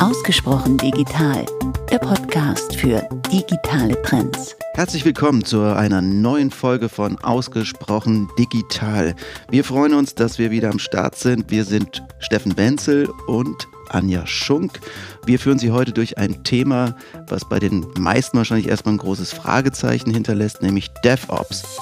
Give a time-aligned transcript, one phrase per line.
[0.00, 1.44] Ausgesprochen digital,
[1.90, 4.56] der Podcast für digitale Trends.
[4.72, 9.14] Herzlich willkommen zu einer neuen Folge von Ausgesprochen digital.
[9.50, 11.50] Wir freuen uns, dass wir wieder am Start sind.
[11.50, 14.80] Wir sind Steffen Wenzel und Anja Schunk.
[15.26, 16.96] Wir führen Sie heute durch ein Thema,
[17.28, 21.78] was bei den meisten wahrscheinlich erstmal ein großes Fragezeichen hinterlässt, nämlich DevOps.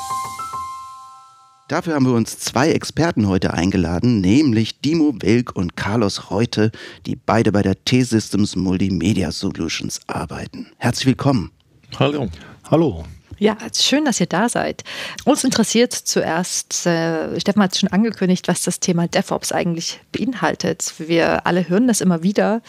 [1.69, 6.73] Dafür haben wir uns zwei Experten heute eingeladen, nämlich Dimo Wilk und Carlos Reute,
[7.05, 10.69] die beide bei der T-Systems Multimedia Solutions arbeiten.
[10.79, 11.51] Herzlich willkommen.
[11.98, 12.30] Hallo.
[12.70, 13.05] Hallo.
[13.38, 14.83] Ja, schön, dass ihr da seid.
[15.27, 20.95] Uns interessiert zuerst, äh, Stefan hat es schon angekündigt, was das Thema DevOps eigentlich beinhaltet.
[20.96, 22.62] Wir alle hören das immer wieder.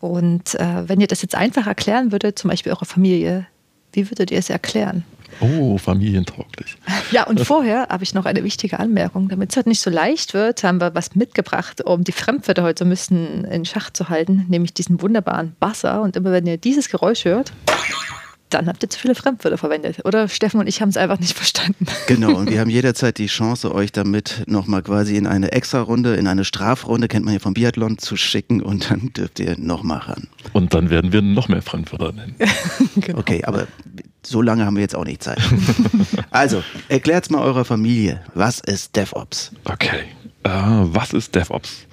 [0.00, 3.46] Und äh, wenn ihr das jetzt einfach erklären würdet, zum Beispiel eurer Familie,
[3.92, 5.04] wie würdet ihr es erklären?
[5.40, 6.76] Oh, familientauglich.
[7.10, 9.28] Ja, und vorher habe ich noch eine wichtige Anmerkung.
[9.28, 12.80] Damit es heute nicht so leicht wird, haben wir was mitgebracht, um die Fremdwörter heute
[12.80, 16.02] so ein bisschen in Schach zu halten, nämlich diesen wunderbaren Buzzer.
[16.02, 17.52] Und immer wenn ihr dieses Geräusch hört,
[18.50, 20.04] dann habt ihr zu viele Fremdwörter verwendet.
[20.04, 21.86] Oder Steffen und ich haben es einfach nicht verstanden.
[22.06, 26.26] Genau, und wir haben jederzeit die Chance, euch damit nochmal quasi in eine Extra-Runde, in
[26.26, 30.28] eine Strafrunde, kennt man ja vom Biathlon, zu schicken und dann dürft ihr nochmal ran.
[30.52, 32.34] Und dann werden wir noch mehr Fremdwörter nennen.
[32.96, 33.18] genau.
[33.18, 33.66] Okay, aber
[34.26, 35.38] so lange haben wir jetzt auch nicht Zeit.
[36.30, 39.52] also, erklärt mal eurer Familie, was ist DevOps?
[39.64, 40.04] Okay,
[40.42, 41.86] äh, was ist DevOps?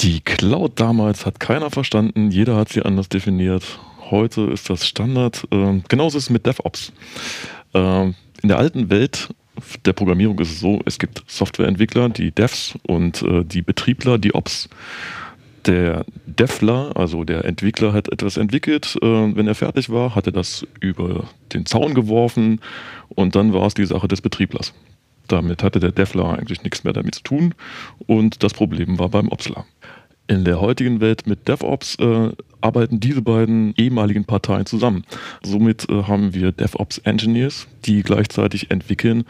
[0.00, 3.62] Die Cloud damals hat keiner verstanden, jeder hat sie anders definiert.
[4.10, 5.46] Heute ist das Standard.
[5.50, 6.92] Äh, genauso ist es mit DevOps.
[7.72, 9.28] Äh, in der alten Welt
[9.84, 14.34] der Programmierung ist es so, es gibt Softwareentwickler, die Devs und äh, die Betriebler, die
[14.34, 14.68] Ops
[15.66, 18.96] der Devler, also der Entwickler, hat etwas entwickelt.
[19.02, 22.60] Äh, wenn er fertig war, hat er das über den Zaun geworfen
[23.08, 24.72] und dann war es die Sache des Betrieblers.
[25.28, 27.54] Damit hatte der Devler eigentlich nichts mehr damit zu tun
[28.06, 29.64] und das Problem war beim Opsler.
[30.28, 35.04] In der heutigen Welt mit DevOps äh, arbeiten diese beiden ehemaligen Parteien zusammen.
[35.42, 39.24] Somit äh, haben wir DevOps Engineers, die gleichzeitig entwickeln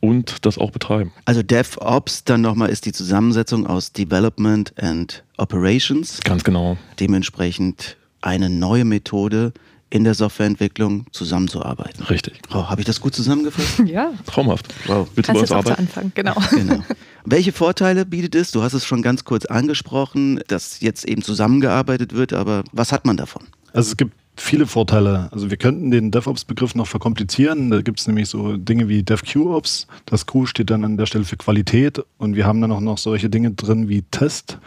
[0.00, 1.12] und das auch betreiben.
[1.24, 6.20] Also DevOps dann nochmal ist die Zusammensetzung aus Development and Operations.
[6.24, 6.76] Ganz genau.
[7.00, 9.52] Dementsprechend eine neue Methode
[9.90, 12.04] in der Softwareentwicklung zusammenzuarbeiten.
[12.04, 12.40] Richtig.
[12.52, 13.78] Oh, Habe ich das gut zusammengefasst?
[13.86, 14.12] Ja.
[14.26, 14.68] Traumhaft.
[14.86, 15.08] Wow.
[15.14, 15.80] Willst Kannst du bei uns arbeiten?
[15.80, 16.34] Anfangen, genau.
[16.50, 16.82] genau.
[17.24, 18.50] Welche Vorteile bietet es?
[18.50, 23.06] Du hast es schon ganz kurz angesprochen, dass jetzt eben zusammengearbeitet wird, aber was hat
[23.06, 23.44] man davon?
[23.72, 25.28] Also es gibt viele Vorteile.
[25.32, 27.70] Also wir könnten den DevOps-Begriff noch verkomplizieren.
[27.70, 29.86] Da gibt es nämlich so Dinge wie DevQOps.
[30.06, 32.98] Das Q steht dann an der Stelle für Qualität und wir haben dann auch noch
[32.98, 34.58] solche Dinge drin wie Test,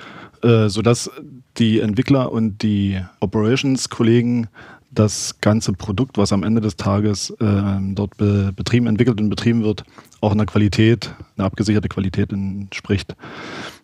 [0.44, 1.10] äh, sodass
[1.58, 4.48] die Entwickler und die Operations-Kollegen
[4.92, 9.64] das ganze Produkt, was am Ende des Tages äh, dort be betrieben, entwickelt und betrieben
[9.64, 9.86] wird,
[10.20, 13.16] auch einer Qualität, eine abgesicherte Qualität entspricht.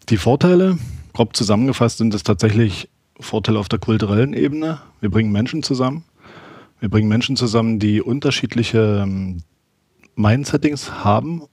[0.09, 0.78] Die Vorteile,
[1.14, 4.79] grob zusammengefasst, sind es tatsächlich Vorteile auf der kulturellen Ebene.
[5.01, 6.03] Wir bringen Menschen zusammen.
[6.79, 9.44] Wir bringen Menschen zusammen, die unterschiedliche ähm,
[10.16, 11.44] Mindsettings haben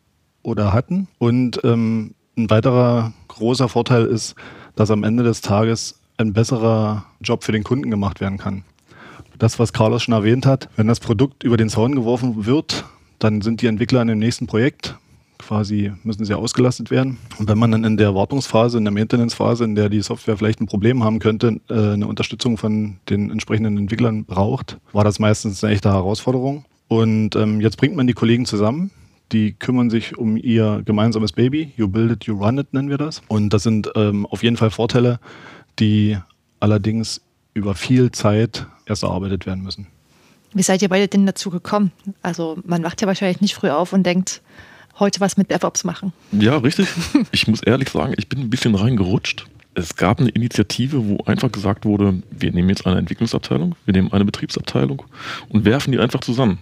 [0.42, 1.08] oder hatten.
[1.18, 4.34] Und ähm, ein weiterer großer Vorteil ist,
[4.76, 8.64] dass am Ende des Tages ein besserer Job für den Kunden gemacht werden kann.
[9.38, 12.84] Das, was Carlos schon erwähnt hat, wenn das Produkt über den Zaun geworfen wird,
[13.18, 14.96] dann sind die Entwickler in dem nächsten Projekt
[15.46, 17.18] quasi müssen sie ausgelastet werden.
[17.38, 20.60] Und wenn man dann in der Wartungsphase, in der Maintenance-Phase, in der die Software vielleicht
[20.60, 25.62] ein Problem haben könnte, äh, eine Unterstützung von den entsprechenden Entwicklern braucht, war das meistens
[25.62, 26.64] eine echte Herausforderung.
[26.88, 28.90] Und ähm, jetzt bringt man die Kollegen zusammen.
[29.32, 31.72] Die kümmern sich um ihr gemeinsames Baby.
[31.76, 33.22] You build it, you run it, nennen wir das.
[33.28, 35.18] Und das sind ähm, auf jeden Fall Vorteile,
[35.78, 36.18] die
[36.60, 37.20] allerdings
[37.54, 39.86] über viel Zeit erst erarbeitet werden müssen.
[40.52, 41.90] Wie seid ihr beide denn dazu gekommen?
[42.22, 44.40] Also man wacht ja wahrscheinlich nicht früh auf und denkt,
[44.98, 46.12] heute was mit DevOps machen.
[46.32, 46.88] Ja, richtig.
[47.32, 49.46] Ich muss ehrlich sagen, ich bin ein bisschen reingerutscht.
[49.74, 54.12] Es gab eine Initiative, wo einfach gesagt wurde, wir nehmen jetzt eine Entwicklungsabteilung, wir nehmen
[54.12, 55.02] eine Betriebsabteilung
[55.48, 56.58] und werfen die einfach zusammen.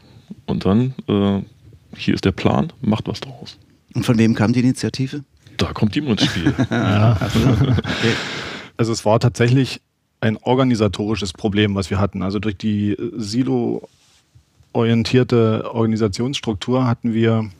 [0.47, 1.43] Und dann, äh,
[1.95, 3.59] hier ist der Plan, macht was draus.
[3.95, 5.25] Und von wem kam die Initiative?
[5.59, 6.55] Da kommt jemand ins Spiel.
[6.71, 7.19] ja.
[7.21, 8.15] okay.
[8.79, 9.83] Also es war tatsächlich
[10.21, 12.23] ein organisatorisches Problem, was wir hatten.
[12.23, 17.51] Also durch die Silo-orientierte Organisationsstruktur hatten wir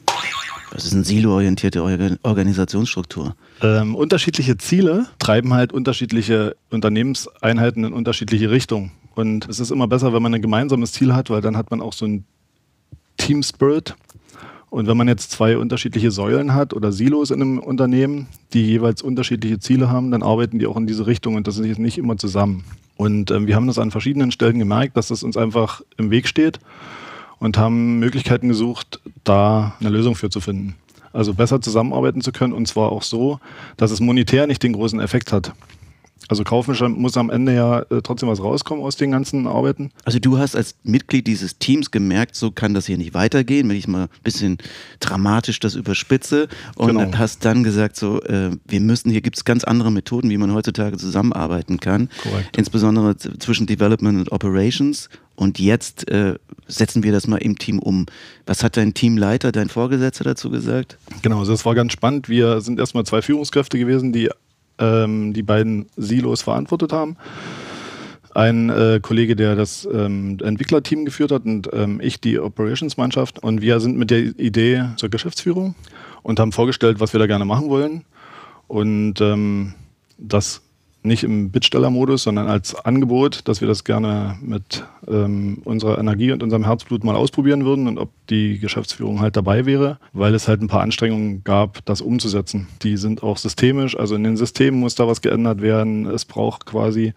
[0.73, 3.35] das ist eine silo-orientierte Organisationsstruktur.
[3.61, 8.91] Ähm, unterschiedliche Ziele treiben halt unterschiedliche Unternehmenseinheiten in unterschiedliche Richtungen.
[9.13, 11.79] Und es ist immer besser, wenn man ein gemeinsames Ziel hat, weil dann hat man
[11.79, 12.25] auch so einen
[13.17, 13.95] Team Spirit.
[14.71, 19.03] Und wenn man jetzt zwei unterschiedliche Säulen hat oder Silos in einem Unternehmen, die jeweils
[19.03, 22.17] unterschiedliche Ziele haben, dann arbeiten die auch in diese Richtung und das ist nicht immer
[22.17, 22.63] zusammen.
[22.97, 26.27] Und ähm, wir haben das an verschiedenen Stellen gemerkt, dass das uns einfach im Weg
[26.27, 26.59] steht
[27.43, 30.75] und haben Möglichkeiten gesucht, da eine Lösung für zu finden.
[31.11, 33.39] Also besser zusammenarbeiten zu können und zwar auch so,
[33.77, 35.51] dass es monetär nicht den großen Effekt hat.
[36.29, 39.91] Also kaufmännisch muss am Ende ja äh, trotzdem was rauskommen aus den ganzen Arbeiten.
[40.05, 43.75] Also du hast als Mitglied dieses Teams gemerkt, so kann das hier nicht weitergehen, wenn
[43.75, 44.57] ich mal ein bisschen
[45.01, 46.47] dramatisch das überspitze
[46.77, 47.17] und Genau.
[47.17, 50.53] hast dann gesagt, so äh, wir müssen, hier gibt es ganz andere Methoden, wie man
[50.53, 52.55] heutzutage zusammenarbeiten kann, Korrekt.
[52.57, 56.35] insbesondere zwischen Development und Operations und jetzt äh,
[56.67, 58.05] setzen wir das mal im Team um.
[58.45, 60.97] Was hat dein Teamleiter, dein Vorgesetzter dazu gesagt?
[61.21, 62.29] Genau, also das war ganz spannend.
[62.29, 64.29] Wir sind erstmal zwei Führungskräfte gewesen, die
[64.79, 67.17] ähm, die beiden Silos verantwortet haben.
[68.35, 73.39] Ein äh, Kollege, der das ähm, Entwicklerteam geführt hat und ähm, ich die Operations-Mannschaft.
[73.39, 75.75] Und wir sind mit der Idee zur Geschäftsführung
[76.23, 78.03] und haben vorgestellt, was wir da gerne machen wollen.
[78.67, 79.75] Und ähm,
[80.17, 80.62] das
[81.05, 86.43] nicht im Bittstellermodus, sondern als Angebot, dass wir das gerne mit ähm, unserer Energie und
[86.43, 90.61] unserem Herzblut mal ausprobieren würden und ob die Geschäftsführung halt dabei wäre, weil es halt
[90.61, 92.67] ein paar Anstrengungen gab, das umzusetzen.
[92.81, 96.05] Die sind auch systemisch, also in den Systemen muss da was geändert werden.
[96.05, 97.13] Es braucht quasi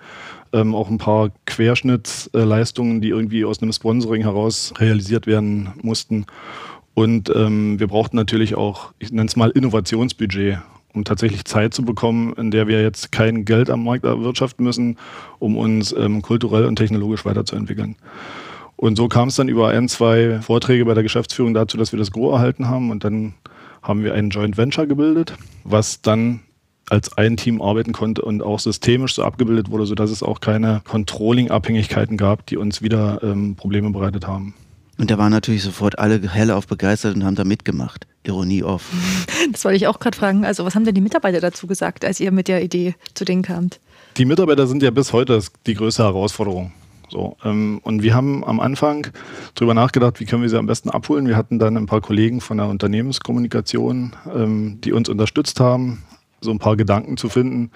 [0.53, 6.27] ähm, auch ein paar Querschnittsleistungen, die irgendwie aus einem Sponsoring heraus realisiert werden mussten.
[6.94, 10.59] Und ähm, wir brauchten natürlich auch, ich nenne es mal Innovationsbudget,
[10.96, 14.96] um tatsächlich Zeit zu bekommen, in der wir jetzt kein Geld am Markt erwirtschaften müssen,
[15.38, 17.96] um uns ähm, kulturell und technologisch weiterzuentwickeln.
[18.76, 21.98] Und so kam es dann über ein, zwei Vorträge bei der Geschäftsführung dazu, dass wir
[21.98, 22.90] das Go erhalten haben.
[22.90, 23.34] Und dann
[23.82, 25.34] haben wir ein Joint Venture gebildet,
[25.64, 26.40] was dann
[26.88, 30.82] als ein Team arbeiten konnte und auch systemisch so abgebildet wurde, sodass es auch keine
[30.84, 34.54] Controlling-Abhängigkeiten gab, die uns wieder ähm, Probleme bereitet haben.
[34.98, 38.06] Und da waren natürlich sofort alle hellauf begeistert und haben da mitgemacht.
[38.25, 38.90] Ironie off.
[39.52, 40.44] Das wollte ich auch gerade fragen.
[40.44, 43.43] Also, was haben denn die Mitarbeiter dazu gesagt, als ihr mit der Idee zu denen
[43.43, 43.78] kamt?
[44.16, 46.72] Die Mitarbeiter sind ja bis heute die größte Herausforderung.
[47.08, 49.06] So, ähm, und wir haben am Anfang
[49.54, 51.28] darüber nachgedacht, wie können wir sie am besten abholen.
[51.28, 56.02] Wir hatten dann ein paar Kollegen von der Unternehmenskommunikation, ähm, die uns unterstützt haben,
[56.40, 57.70] so ein paar Gedanken zu finden,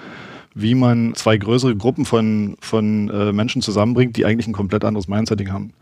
[0.54, 5.06] wie man zwei größere Gruppen von, von äh, Menschen zusammenbringt, die eigentlich ein komplett anderes
[5.06, 5.72] Mindsetting haben.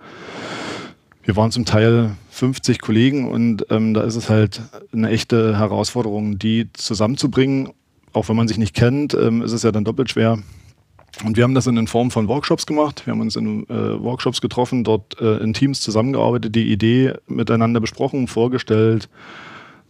[1.28, 4.62] Wir waren zum Teil 50 Kollegen und ähm, da ist es halt
[4.94, 7.68] eine echte Herausforderung, die zusammenzubringen.
[8.14, 10.38] Auch wenn man sich nicht kennt, ähm, ist es ja dann doppelt schwer.
[11.26, 13.02] Und wir haben das in Form von Workshops gemacht.
[13.04, 17.80] Wir haben uns in äh, Workshops getroffen, dort äh, in Teams zusammengearbeitet, die Idee miteinander
[17.80, 19.10] besprochen, vorgestellt.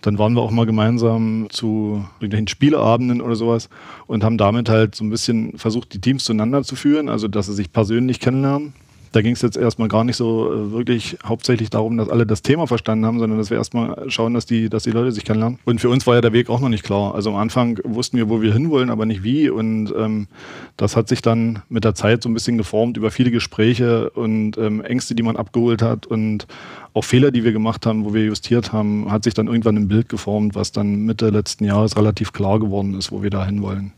[0.00, 3.69] Dann waren wir auch mal gemeinsam zu irgendwelchen Spieleabenden oder sowas
[4.08, 7.46] und haben damit halt so ein bisschen versucht, die Teams zueinander zu führen, also dass
[7.46, 8.73] sie sich persönlich kennenlernen.
[9.12, 12.43] Da ging es jetzt erstmal gar nicht so äh, wirklich hauptsächlich darum, dass alle das
[12.43, 15.58] Thema verstanden haben, sondern dass wir erstmal schauen, dass die, dass die Leute sich kennenlernen.
[15.64, 17.14] Und für uns war ja der Weg auch noch nicht klar.
[17.14, 19.49] Also am Anfang wussten wir, wo wir hinwollen, aber nicht wie.
[19.49, 20.28] Und ähm,
[20.76, 24.58] das hat sich dann mit der Zeit so ein bisschen geformt über viele Gespräche und
[24.58, 26.46] ähm, Ängste, die man abgeholt hat und
[26.94, 29.88] auch Fehler, die wir gemacht haben, wo wir justiert haben, hat sich dann irgendwann ein
[29.88, 33.93] Bild geformt, was dann Mitte letzten Jahres relativ klar geworden ist, wo wir da hinwollen.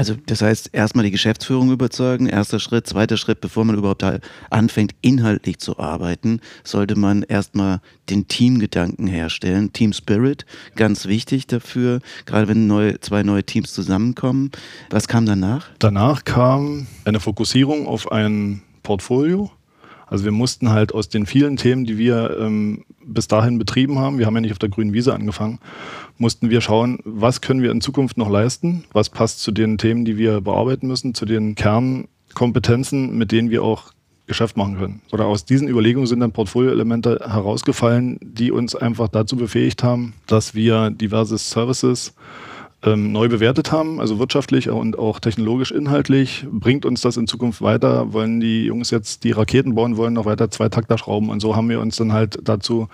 [0.00, 4.02] Also das heißt, erstmal die Geschäftsführung überzeugen, erster Schritt, zweiter Schritt, bevor man überhaupt
[4.48, 12.00] anfängt, inhaltlich zu arbeiten, sollte man erstmal den Teamgedanken herstellen, Team Spirit, ganz wichtig dafür,
[12.24, 14.50] gerade wenn neue, zwei neue Teams zusammenkommen.
[14.88, 15.68] Was kam danach?
[15.80, 19.50] Danach kam eine Fokussierung auf ein Portfolio.
[20.06, 24.18] Also wir mussten halt aus den vielen Themen, die wir ähm, bis dahin betrieben haben,
[24.18, 25.58] wir haben ja nicht auf der grünen Wiese angefangen,
[26.20, 30.04] mussten wir schauen, was können wir in Zukunft noch leisten, was passt zu den Themen,
[30.04, 33.92] die wir bearbeiten müssen, zu den Kernkompetenzen, mit denen wir auch
[34.26, 35.00] Geschäft machen können.
[35.10, 40.54] Oder aus diesen Überlegungen sind dann Portfolioelemente herausgefallen, die uns einfach dazu befähigt haben, dass
[40.54, 42.14] wir diverse Services
[42.82, 46.46] ähm, neu bewertet haben, also wirtschaftlich und auch technologisch inhaltlich.
[46.50, 48.12] Bringt uns das in Zukunft weiter?
[48.12, 51.28] Wollen die Jungs jetzt die Raketen bauen, wollen noch weiter Zweitakter schrauben?
[51.28, 52.88] Und so haben wir uns dann halt dazu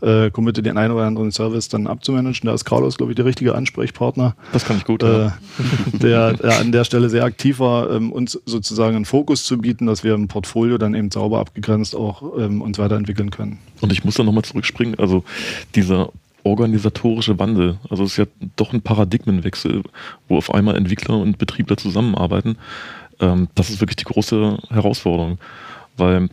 [0.00, 2.46] äh, committed, den einen oder anderen Service dann abzumanagen.
[2.48, 5.02] Da ist Carlos, glaube ich, der richtige Ansprechpartner, Das kann ich gut.
[5.04, 5.30] äh,
[5.92, 9.86] der, der an der Stelle sehr aktiv war, ähm, uns sozusagen einen Fokus zu bieten,
[9.86, 13.58] dass wir im Portfolio dann eben sauber abgegrenzt auch ähm, uns weiterentwickeln können.
[13.80, 14.98] Und ich muss da nochmal zurückspringen.
[14.98, 15.22] Also
[15.76, 16.10] dieser
[16.44, 18.26] organisatorische Wandel, also es ist ja
[18.56, 19.82] doch ein Paradigmenwechsel,
[20.28, 22.56] wo auf einmal Entwickler und Betriebler zusammenarbeiten.
[23.20, 25.38] Ähm, das ist wirklich die große Herausforderung,
[25.96, 26.28] weil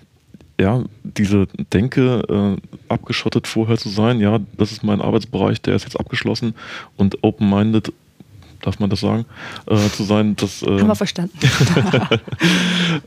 [0.59, 5.83] ja, diese Denke, äh, abgeschottet vorher zu sein, ja, das ist mein Arbeitsbereich, der ist
[5.83, 6.55] jetzt abgeschlossen
[6.95, 7.91] und open-minded,
[8.61, 9.25] darf man das sagen,
[9.67, 11.37] äh, zu sein, das äh, Haben wir verstanden.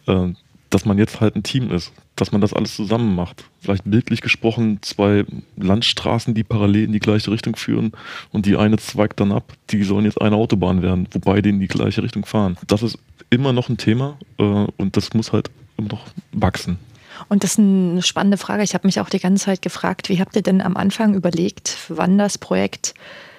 [0.71, 3.45] dass man jetzt halt ein Team ist, dass man das alles zusammen macht.
[3.61, 5.25] Vielleicht bildlich gesprochen zwei
[5.57, 7.93] Landstraßen, die parallel in die gleiche Richtung führen
[8.33, 11.61] und die eine zweigt dann ab, die sollen jetzt eine Autobahn werden, wobei die in
[11.61, 12.57] die gleiche Richtung fahren.
[12.67, 12.99] Das ist
[13.31, 16.79] immer noch ein Thema äh, und das muss halt immer noch wachsen.
[17.29, 18.63] Und das ist eine spannende Frage.
[18.63, 21.77] Ich habe mich auch die ganze Zeit gefragt, wie habt ihr denn am Anfang überlegt,
[21.89, 22.95] wann das Projekt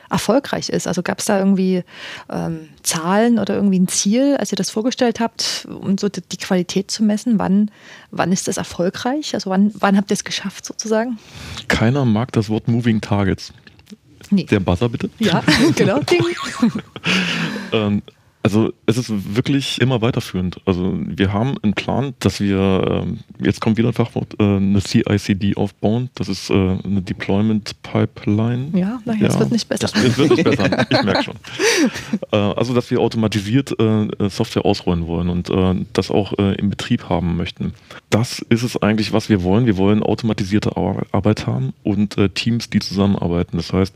[0.10, 0.88] erfolgreich ist?
[0.88, 1.84] Also gab es da irgendwie
[2.30, 6.92] ähm, Zahlen oder irgendwie ein Ziel, als ihr das vorgestellt habt, um so die, Qualität
[6.92, 7.40] zu messen?
[7.40, 7.72] Wann,
[8.12, 9.34] wann ist das erfolgreich?
[9.34, 11.18] Also wann, wann habt ihr es geschafft sozusagen?
[11.68, 13.54] Keiner mag das Wort Moving Targets.
[14.32, 14.44] Nee.
[14.44, 15.10] Der Buzzer bitte.
[15.20, 15.44] Ja,
[15.76, 16.02] genau.
[17.72, 18.02] Ähm,
[18.42, 20.62] also es ist wirklich immer weiterführend.
[20.66, 24.80] Also wir haben einen Plan, dass wir, ähm, jetzt kommt wieder ein Fachwort, äh, eine
[24.80, 26.10] CICD aufbauen.
[26.16, 28.70] Das ist äh, eine Deployment Pipeline.
[28.74, 29.90] Ja, naja, es wird nicht besser.
[29.94, 31.36] Es wird nicht besser, ich merke schon.
[32.32, 33.76] Äh, also dass wir automatisiert
[34.30, 35.52] Software ausrollen wollen und
[35.94, 37.74] das auch im Betrieb haben möchten.
[38.10, 39.66] Das ist es eigentlich, was wir wollen.
[39.66, 43.58] Wir wollen automatisierte Ar- Arbeit haben und Teams, die zusammenarbeiten.
[43.58, 43.94] Das heißt,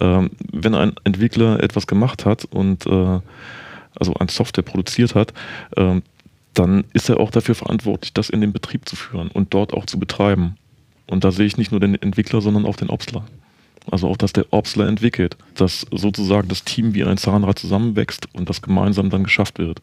[0.00, 2.86] ähm, wenn ein Entwickler etwas gemacht hat und
[3.98, 5.32] also an Software produziert hat,
[5.76, 6.02] ähm,
[6.54, 9.86] dann ist er auch dafür verantwortlich, das in den Betrieb zu führen und dort auch
[9.86, 10.56] zu betreiben.
[11.06, 13.24] Und da sehe ich nicht nur den Entwickler, sondern auch den Opsler.
[13.90, 18.48] Also auch, dass der Opsler entwickelt, dass sozusagen das Team wie ein Zahnrad zusammenwächst und
[18.48, 19.80] das gemeinsam dann geschafft wird.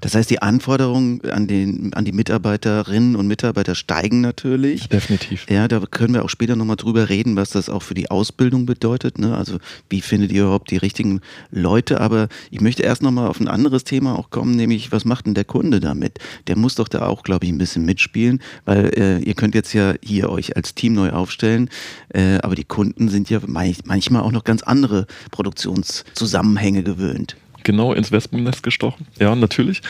[0.00, 4.88] Das heißt, die Anforderungen an, den, an die Mitarbeiterinnen und Mitarbeiter steigen natürlich.
[4.88, 5.46] Definitiv.
[5.50, 8.66] Ja, da können wir auch später nochmal drüber reden, was das auch für die Ausbildung
[8.66, 9.18] bedeutet.
[9.18, 9.36] Ne?
[9.36, 12.00] Also wie findet ihr überhaupt die richtigen Leute?
[12.00, 15.34] Aber ich möchte erst nochmal auf ein anderes Thema auch kommen, nämlich was macht denn
[15.34, 16.18] der Kunde damit?
[16.46, 19.72] Der muss doch da auch, glaube ich, ein bisschen mitspielen, weil äh, ihr könnt jetzt
[19.72, 21.68] ja hier euch als Team neu aufstellen,
[22.10, 27.36] äh, aber die Kunden sind ja manch- manchmal auch noch ganz andere Produktionszusammenhänge gewöhnt.
[27.64, 29.06] Genau ins Wespennest gestochen.
[29.18, 29.82] Ja, natürlich.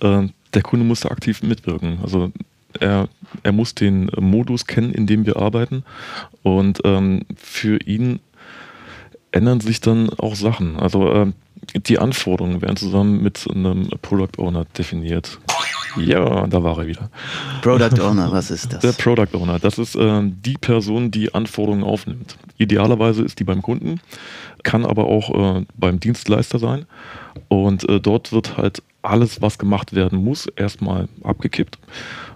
[0.00, 1.98] Äh, der Kunde muss da aktiv mitwirken.
[2.02, 2.30] Also
[2.78, 3.08] er,
[3.42, 5.84] er muss den Modus kennen, in dem wir arbeiten.
[6.42, 8.20] Und ähm, für ihn
[9.32, 10.78] ändern sich dann auch Sachen.
[10.78, 11.34] Also ähm,
[11.74, 15.38] die Anforderungen werden zusammen mit einem Product Owner definiert.
[15.96, 17.10] Ja, da war er wieder.
[17.62, 18.96] Product Owner, was ist Der das?
[18.96, 22.36] Product Owner, das ist ähm, die Person, die Anforderungen aufnimmt.
[22.58, 24.00] Idealerweise ist die beim Kunden,
[24.62, 26.86] kann aber auch äh, beim Dienstleister sein.
[27.48, 31.78] Und äh, dort wird halt alles, was gemacht werden muss, erstmal abgekippt.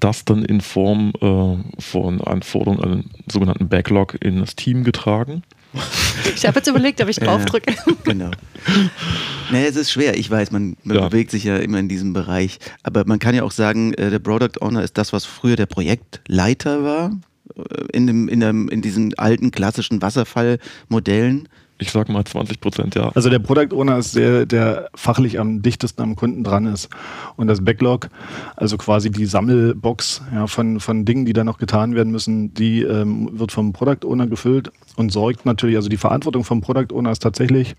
[0.01, 5.43] Das dann in Form äh, von Anforderungen, einen sogenannten Backlog in das Team getragen.
[6.35, 7.25] Ich habe jetzt überlegt, ob ich Ja.
[7.27, 7.75] draufdrücke.
[8.05, 8.31] Genau.
[9.51, 10.17] Naja, es ist schwer.
[10.17, 11.09] Ich weiß, man, man Ja.
[11.09, 12.59] bewegt sich ja immer in diesem Bereich.
[12.83, 15.67] Aber man kann ja auch sagen, äh, der Product Owner ist das, was früher der
[15.67, 17.13] Projektleiter war.
[17.57, 17.63] äh,
[17.97, 21.49] In, dem, in, dem, in diesen alten klassischen Wasserfallmodellen.
[21.79, 23.11] Ich sag mal 20 Prozent, ja.
[23.15, 26.89] Also der Product Owner ist der, der fachlich am dichtesten am Kunden dran ist.
[27.37, 28.09] Und das Backlog,
[28.57, 32.83] also quasi die Sammelbox ja, von, von Dingen, die da noch getan werden müssen, die
[32.83, 37.11] ähm, wird vom Product Owner gefüllt und sorgt natürlich, also die Verantwortung vom Product Owner
[37.11, 37.77] ist tatsächlich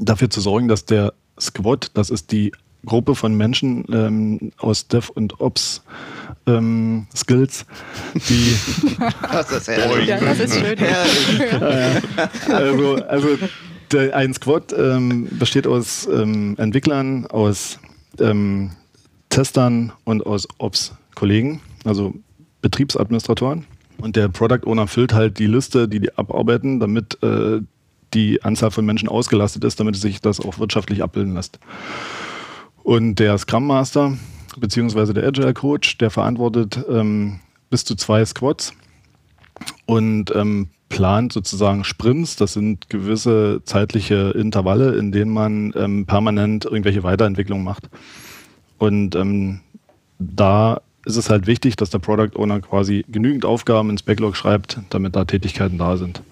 [0.00, 2.52] dafür zu sorgen, dass der Squad, das ist die
[2.84, 5.82] Gruppe von Menschen ähm, aus Dev und Ops
[6.46, 7.64] ähm, Skills,
[8.14, 8.54] die
[9.32, 10.08] Das ist herrlich.
[10.08, 10.78] Ja, das ist schön.
[12.48, 13.28] also, also
[13.92, 17.78] der, ein Squad ähm, besteht aus ähm, Entwicklern, aus
[18.18, 18.72] ähm,
[19.28, 22.14] Testern und aus Ops-Kollegen, also
[22.60, 23.66] Betriebsadministratoren.
[23.98, 27.60] Und der Product Owner füllt halt die Liste, die die abarbeiten, damit äh,
[28.14, 31.58] die Anzahl von Menschen ausgelastet ist, damit sich das auch wirtschaftlich abbilden lässt.
[32.82, 34.16] Und der Scrum Master
[34.58, 37.40] beziehungsweise der Agile Coach, der verantwortet ähm,
[37.70, 38.74] bis zu zwei Squads
[39.86, 42.36] und ähm, plant sozusagen Sprints.
[42.36, 47.88] Das sind gewisse zeitliche Intervalle, in denen man ähm, permanent irgendwelche Weiterentwicklungen macht.
[48.78, 49.60] Und ähm,
[50.18, 54.80] da ist es halt wichtig, dass der Product Owner quasi genügend Aufgaben ins Backlog schreibt,
[54.90, 56.22] damit da Tätigkeiten da sind.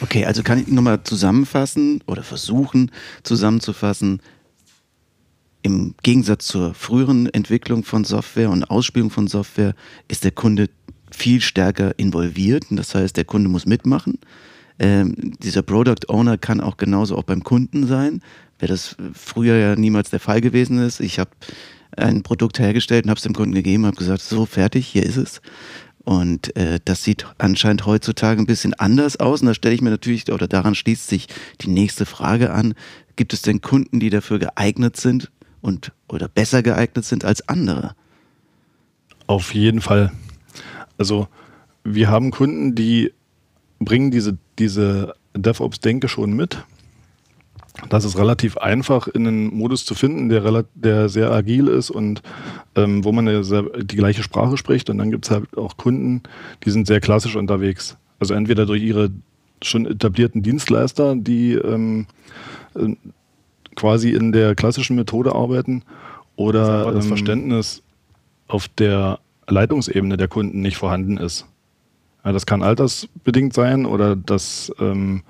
[0.00, 2.90] Okay, also kann ich nochmal zusammenfassen oder versuchen
[3.22, 4.20] zusammenzufassen.
[5.64, 9.74] Im Gegensatz zur früheren Entwicklung von Software und Ausspielung von Software
[10.08, 10.68] ist der Kunde
[11.10, 12.66] viel stärker involviert.
[12.70, 14.18] Und das heißt, der Kunde muss mitmachen.
[14.78, 18.20] Ähm, dieser Product Owner kann auch genauso auch beim Kunden sein,
[18.58, 21.00] wer das früher ja niemals der Fall gewesen ist.
[21.00, 21.30] Ich habe
[21.96, 25.16] ein Produkt hergestellt und habe es dem Kunden gegeben, habe gesagt, so fertig, hier ist
[25.16, 25.40] es.
[26.04, 29.40] Und äh, das sieht anscheinend heutzutage ein bisschen anders aus.
[29.40, 31.28] Und da stelle ich mir natürlich, oder daran schließt sich
[31.62, 32.74] die nächste Frage an,
[33.16, 35.30] gibt es denn Kunden, die dafür geeignet sind
[35.64, 37.94] und oder besser geeignet sind als andere?
[39.26, 40.12] Auf jeden Fall.
[40.98, 41.26] Also
[41.84, 43.12] wir haben Kunden, die
[43.80, 46.62] bringen diese, diese DevOps-Denke schon mit.
[47.88, 52.22] Das ist relativ einfach, in einen Modus zu finden, der, der sehr agil ist und
[52.76, 54.90] ähm, wo man die gleiche Sprache spricht.
[54.90, 56.22] Und dann gibt es halt auch Kunden,
[56.64, 57.96] die sind sehr klassisch unterwegs.
[58.20, 59.10] Also entweder durch ihre
[59.62, 62.06] schon etablierten Dienstleister, die ähm,
[62.74, 62.94] äh,
[63.74, 65.82] quasi in der klassischen Methode arbeiten,
[66.36, 67.82] oder das ähm, Verständnis
[68.48, 71.46] auf der Leitungsebene der Kunden nicht vorhanden ist.
[72.24, 75.22] Ja, das kann altersbedingt sein oder das, ähm,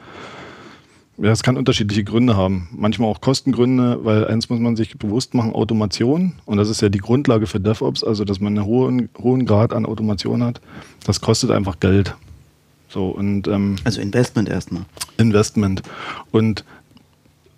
[1.17, 2.69] Ja, es kann unterschiedliche Gründe haben.
[2.73, 6.89] Manchmal auch Kostengründe, weil eins muss man sich bewusst machen, Automation, und das ist ja
[6.89, 10.61] die Grundlage für DevOps, also dass man einen hohen, hohen Grad an Automation hat,
[11.07, 12.17] das kostet einfach Geld.
[12.89, 14.87] So, und, ähm, also Investment erstmal.
[15.17, 15.83] Investment.
[16.33, 16.65] Und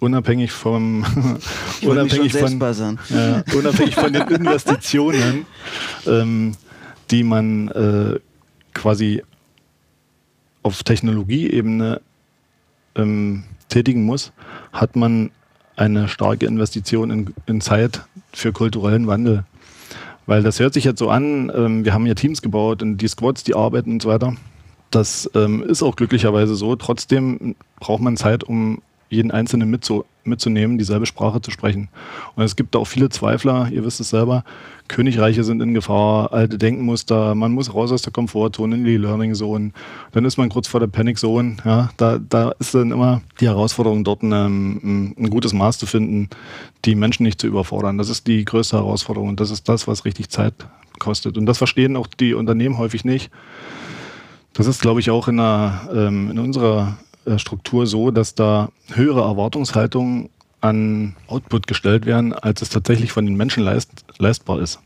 [0.01, 1.05] unabhängig vom
[1.83, 5.47] unabhängig von, äh, unabhängig von den Investitionen,
[6.07, 6.53] ähm,
[7.11, 8.21] die man äh,
[8.75, 9.23] quasi
[10.63, 12.01] auf Technologieebene
[12.97, 14.33] ähm, tätigen muss,
[14.73, 15.31] hat man
[15.77, 19.45] eine starke Investition in, in, Zeit für kulturellen Wandel.
[20.27, 23.09] Weil das hört sich jetzt so an, ähm, wir haben ja Teams gebaut und die
[23.09, 24.35] Squads, die arbeiten und so weiter.
[24.91, 26.75] Das ähm, ist auch glücklicherweise so.
[26.77, 31.89] Trotzdem braucht man Zeit, um jeden Einzelnen mitzu, mitzunehmen, dieselbe Sprache zu sprechen.
[32.35, 34.45] Und es gibt auch viele Zweifler, ihr wisst es selber,
[34.89, 39.35] Königreiche sind in Gefahr, alte Denkmuster, man muss raus aus der Komfortzone in die Learning
[39.35, 39.73] Zone.
[40.13, 41.57] Dann ist man kurz vor der Panic Zone.
[41.65, 46.29] Ja, da, da ist dann immer die Herausforderung, dort ein, ein gutes Maß zu finden,
[46.85, 47.99] die Menschen nicht zu überfordern.
[47.99, 50.55] Das ist die größte Herausforderung und das ist das, was richtig Zeit
[50.99, 51.37] kostet.
[51.37, 53.31] Und das verstehen auch die Unternehmen häufig nicht.
[54.53, 56.97] Das ist, glaube ich, auch in, einer, ähm, in unserer
[57.39, 60.31] Struktur so, dass da höhere Erwartungshaltungen
[60.61, 64.81] an Output gestellt werden, als es tatsächlich von den Menschen leist, leistbar ist.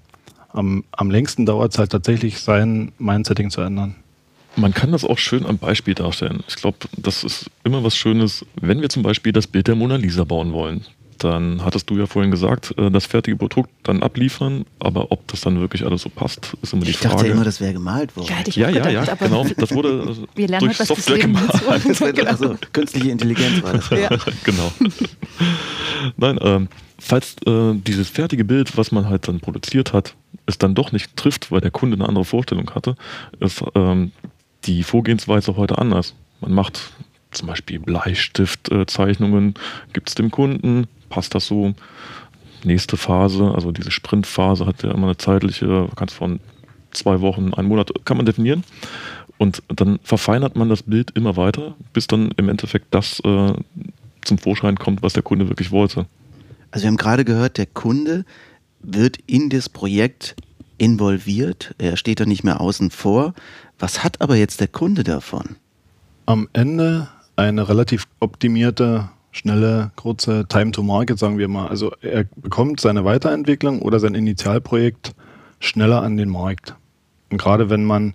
[0.52, 3.94] Am, am längsten dauert es halt tatsächlich, sein Mindsetting zu ändern.
[4.56, 6.42] Man kann das auch schön am Beispiel darstellen.
[6.49, 9.94] Ich glaube, das ist immer was Schönes, wenn wir zum Beispiel das Bild der Mona
[9.94, 10.85] Lisa bauen wollen
[11.25, 15.41] dann hattest du ja vorhin gesagt, äh, das fertige Produkt dann abliefern, aber ob das
[15.43, 17.15] dann wirklich alles so passt, ist immer die ich Frage.
[17.15, 18.33] Ich dachte immer, das wäre gemalt worden.
[18.55, 19.47] Ja, ja, ja, ja genau.
[19.57, 21.50] Das wurde wir lernen durch Software gemalt.
[21.99, 22.31] genau.
[22.31, 23.91] also, künstliche Intelligenz war das.
[24.00, 24.09] Ja.
[24.45, 24.73] genau.
[26.17, 30.15] Nein, ähm, falls äh, dieses fertige Bild, was man halt dann produziert hat,
[30.47, 32.97] es dann doch nicht trifft, weil der Kunde eine andere Vorstellung hatte,
[33.41, 34.12] ist ähm,
[34.65, 36.15] die Vorgehensweise heute anders.
[36.41, 36.81] Man macht
[37.31, 39.55] zum Beispiel Bleistiftzeichnungen,
[39.93, 41.75] gibt es dem Kunden, passt das so?
[42.64, 46.40] Nächste Phase, also diese Sprintphase hat ja immer eine zeitliche, kannst von
[46.93, 48.65] zwei Wochen, einen Monat, kann man definieren.
[49.39, 53.52] Und dann verfeinert man das Bild immer weiter, bis dann im Endeffekt das äh,
[54.23, 56.06] zum Vorschein kommt, was der Kunde wirklich wollte.
[56.71, 58.25] Also wir haben gerade gehört, der Kunde
[58.82, 60.37] wird in das Projekt
[60.78, 63.34] involviert, er steht da nicht mehr außen vor.
[63.78, 65.56] Was hat aber jetzt der Kunde davon?
[66.26, 71.69] Am Ende eine relativ optimierte schnelle, kurze Time to Market, sagen wir mal.
[71.69, 75.12] Also er bekommt seine Weiterentwicklung oder sein Initialprojekt
[75.60, 76.75] schneller an den Markt.
[77.30, 78.14] Und gerade wenn man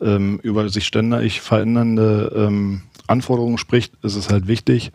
[0.00, 4.90] ähm, über sich ständig verändernde ähm, Anforderungen spricht, ist es halt wichtig,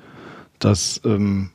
[0.59, 1.51] dass ähm,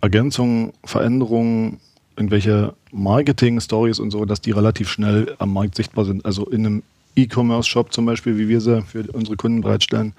[0.00, 1.80] Ergänzungen, Veränderungen,
[2.16, 6.24] irgendwelche Marketing-Stories und so, dass die relativ schnell am Markt sichtbar sind.
[6.24, 6.82] Also in einem
[7.22, 10.12] E-Commerce-Shop zum Beispiel, wie wir sie für unsere Kunden bereitstellen,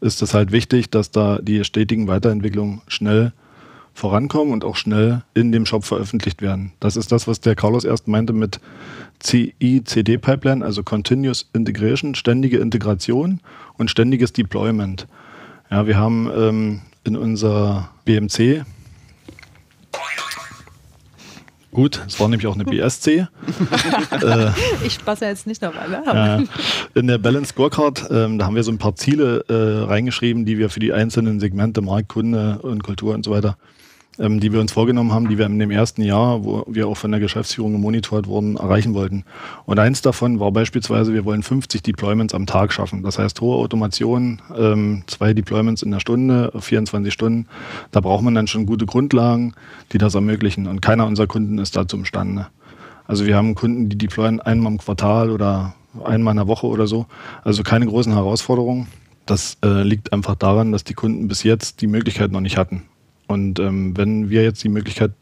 [0.00, 3.32] ist es halt wichtig, dass da die stetigen Weiterentwicklungen schnell
[3.94, 6.72] vorankommen und auch schnell in dem Shop veröffentlicht werden.
[6.80, 8.60] Das ist das, was der Carlos erst meinte mit
[9.20, 13.40] CI-CD-Pipeline, also Continuous Integration, ständige Integration
[13.78, 15.06] und ständiges Deployment.
[15.70, 18.64] Ja, wir haben ähm, in unserer BMC
[21.74, 23.10] Gut, es war nämlich auch eine BSC.
[24.22, 24.50] äh,
[24.86, 25.88] ich passe jetzt nicht nochmal.
[25.88, 26.46] Ne?
[26.94, 30.46] Äh, in der Balance Scorecard, äh, da haben wir so ein paar Ziele äh, reingeschrieben,
[30.46, 33.58] die wir für die einzelnen Segmente, Marktkunde und Kultur und so weiter
[34.18, 36.96] ähm, die wir uns vorgenommen haben, die wir in dem ersten Jahr, wo wir auch
[36.96, 39.24] von der Geschäftsführung gemonitort wurden, erreichen wollten.
[39.66, 43.02] Und eins davon war beispielsweise, wir wollen 50 Deployments am Tag schaffen.
[43.02, 47.46] Das heißt, hohe Automation, ähm, zwei Deployments in der Stunde, 24 Stunden.
[47.90, 49.54] Da braucht man dann schon gute Grundlagen,
[49.92, 50.66] die das ermöglichen.
[50.66, 52.46] Und keiner unserer Kunden ist dazu imstande.
[53.06, 55.74] Also wir haben Kunden, die deployen einmal im Quartal oder
[56.04, 57.06] einmal in der Woche oder so.
[57.42, 58.86] Also keine großen Herausforderungen.
[59.26, 62.82] Das äh, liegt einfach daran, dass die Kunden bis jetzt die Möglichkeit noch nicht hatten.
[63.26, 65.12] Und ähm, wenn wir jetzt die Möglichkeit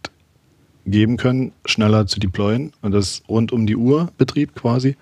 [0.87, 4.97] geben können, schneller zu deployen und das rund um die Uhr Betrieb quasi,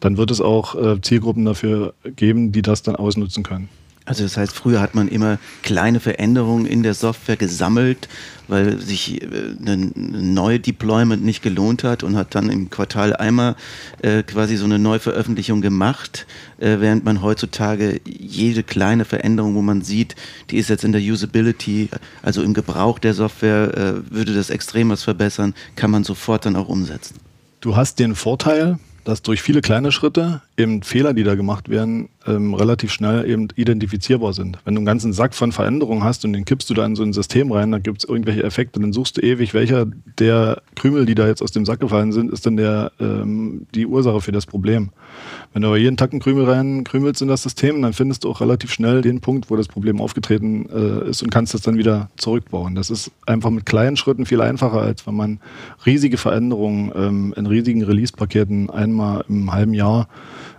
[0.00, 3.68] dann wird es auch äh, Zielgruppen dafür geben, die das dann ausnutzen können.
[4.10, 8.08] Also das heißt, früher hat man immer kleine Veränderungen in der Software gesammelt,
[8.48, 9.26] weil sich äh,
[9.64, 9.92] ein
[10.34, 13.54] neue Deployment nicht gelohnt hat und hat dann im Quartal einmal
[14.02, 16.26] äh, quasi so eine Neuveröffentlichung gemacht,
[16.58, 20.16] äh, während man heutzutage jede kleine Veränderung, wo man sieht,
[20.50, 21.88] die ist jetzt in der Usability,
[22.20, 26.56] also im Gebrauch der Software, äh, würde das extrem was verbessern, kann man sofort dann
[26.56, 27.14] auch umsetzen.
[27.60, 32.08] Du hast den Vorteil, dass durch viele kleine Schritte eben Fehler, die da gemacht werden,
[32.30, 34.58] ähm, relativ schnell eben identifizierbar sind.
[34.64, 37.02] Wenn du einen ganzen Sack von Veränderungen hast und den kippst du da in so
[37.02, 39.86] ein System rein, dann gibt es irgendwelche Effekte, dann suchst du ewig, welcher
[40.18, 43.86] der Krümel, die da jetzt aus dem Sack gefallen sind, ist denn der, ähm, die
[43.86, 44.90] Ursache für das Problem.
[45.52, 48.30] Wenn du aber jeden Tag einen Krümel rein krümelst in das System, dann findest du
[48.30, 51.76] auch relativ schnell den Punkt, wo das Problem aufgetreten äh, ist und kannst das dann
[51.76, 52.74] wieder zurückbauen.
[52.74, 55.40] Das ist einfach mit kleinen Schritten viel einfacher, als wenn man
[55.84, 60.08] riesige Veränderungen ähm, in riesigen Release-Paketen einmal im halben Jahr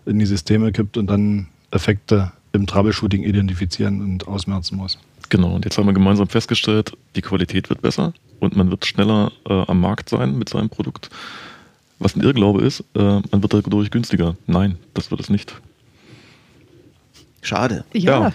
[0.06, 4.98] in die Systeme kippt und dann Effekte im Troubleshooting identifizieren und ausmerzen muss.
[5.30, 9.32] Genau, und jetzt haben wir gemeinsam festgestellt, die Qualität wird besser und man wird schneller
[9.48, 11.10] äh, am Markt sein mit seinem Produkt.
[12.00, 14.36] Was ein Irrglaube ist, äh, man wird dadurch günstiger.
[14.48, 15.56] Nein, das wird es nicht.
[17.44, 17.84] Schade.
[17.92, 18.34] Ja, ja.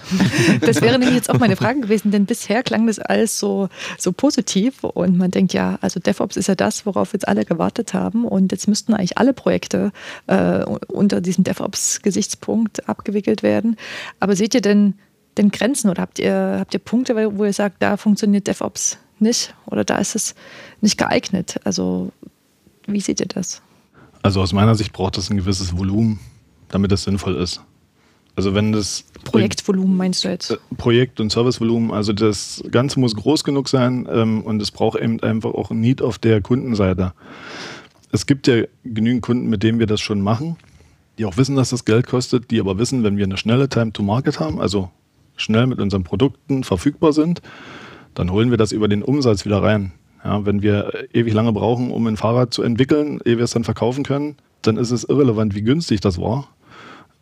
[0.61, 4.11] das wäre nämlich jetzt auch meine Frage gewesen, denn bisher klang das alles so, so
[4.11, 8.25] positiv und man denkt ja, also DevOps ist ja das, worauf jetzt alle gewartet haben
[8.25, 9.92] und jetzt müssten eigentlich alle Projekte
[10.27, 13.77] äh, unter diesem DevOps-Gesichtspunkt abgewickelt werden.
[14.19, 14.95] Aber seht ihr denn,
[15.38, 19.55] denn Grenzen oder habt ihr, habt ihr Punkte, wo ihr sagt, da funktioniert DevOps nicht
[19.66, 20.35] oder da ist es
[20.81, 21.61] nicht geeignet?
[21.62, 22.11] Also
[22.88, 23.62] wie seht ihr das?
[24.23, 26.19] Also aus meiner Sicht braucht es ein gewisses Volumen,
[26.69, 27.61] damit es sinnvoll ist.
[28.37, 30.51] Also wenn das Projektvolumen meinst du jetzt?
[30.51, 35.01] Äh, Projekt- und Servicevolumen, also das Ganze muss groß genug sein ähm, und es braucht
[35.01, 37.14] eben einfach auch ein Need auf der Kundenseite.
[38.12, 40.57] Es gibt ja genügend Kunden, mit denen wir das schon machen,
[41.18, 43.92] die auch wissen, dass das Geld kostet, die aber wissen, wenn wir eine schnelle Time
[43.92, 44.90] to Market haben, also
[45.37, 47.40] schnell mit unseren Produkten verfügbar sind,
[48.14, 49.92] dann holen wir das über den Umsatz wieder rein.
[50.25, 53.64] Ja, wenn wir ewig lange brauchen, um ein Fahrrad zu entwickeln, ehe wir es dann
[53.64, 56.49] verkaufen können, dann ist es irrelevant, wie günstig das war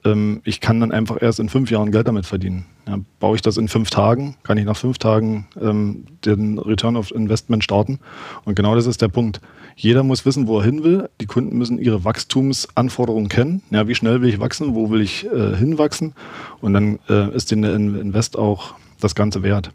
[0.05, 2.67] ähm, ich kann dann einfach erst in fünf Jahren Geld damit verdienen.
[2.87, 6.97] Ja, baue ich das in fünf Tagen, kann ich nach fünf Tagen ähm, den Return
[6.97, 7.99] of Investment starten.
[8.45, 9.41] Und genau das ist der Punkt.
[9.77, 11.09] Jeder muss wissen, wo er hin will.
[11.21, 13.63] Die Kunden müssen ihre Wachstumsanforderungen kennen.
[13.71, 14.75] Ja, wie schnell will ich wachsen?
[14.75, 16.15] Wo will ich äh, hinwachsen?
[16.61, 19.73] Und dann äh, ist den Invest auch das Ganze wert.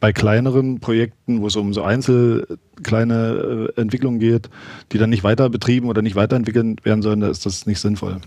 [0.00, 4.50] Bei kleineren Projekten, wo es um so einzel kleine äh, Entwicklungen geht,
[4.92, 8.20] die dann nicht weiter betrieben oder nicht weiterentwickelt werden sollen, da ist das nicht sinnvoll.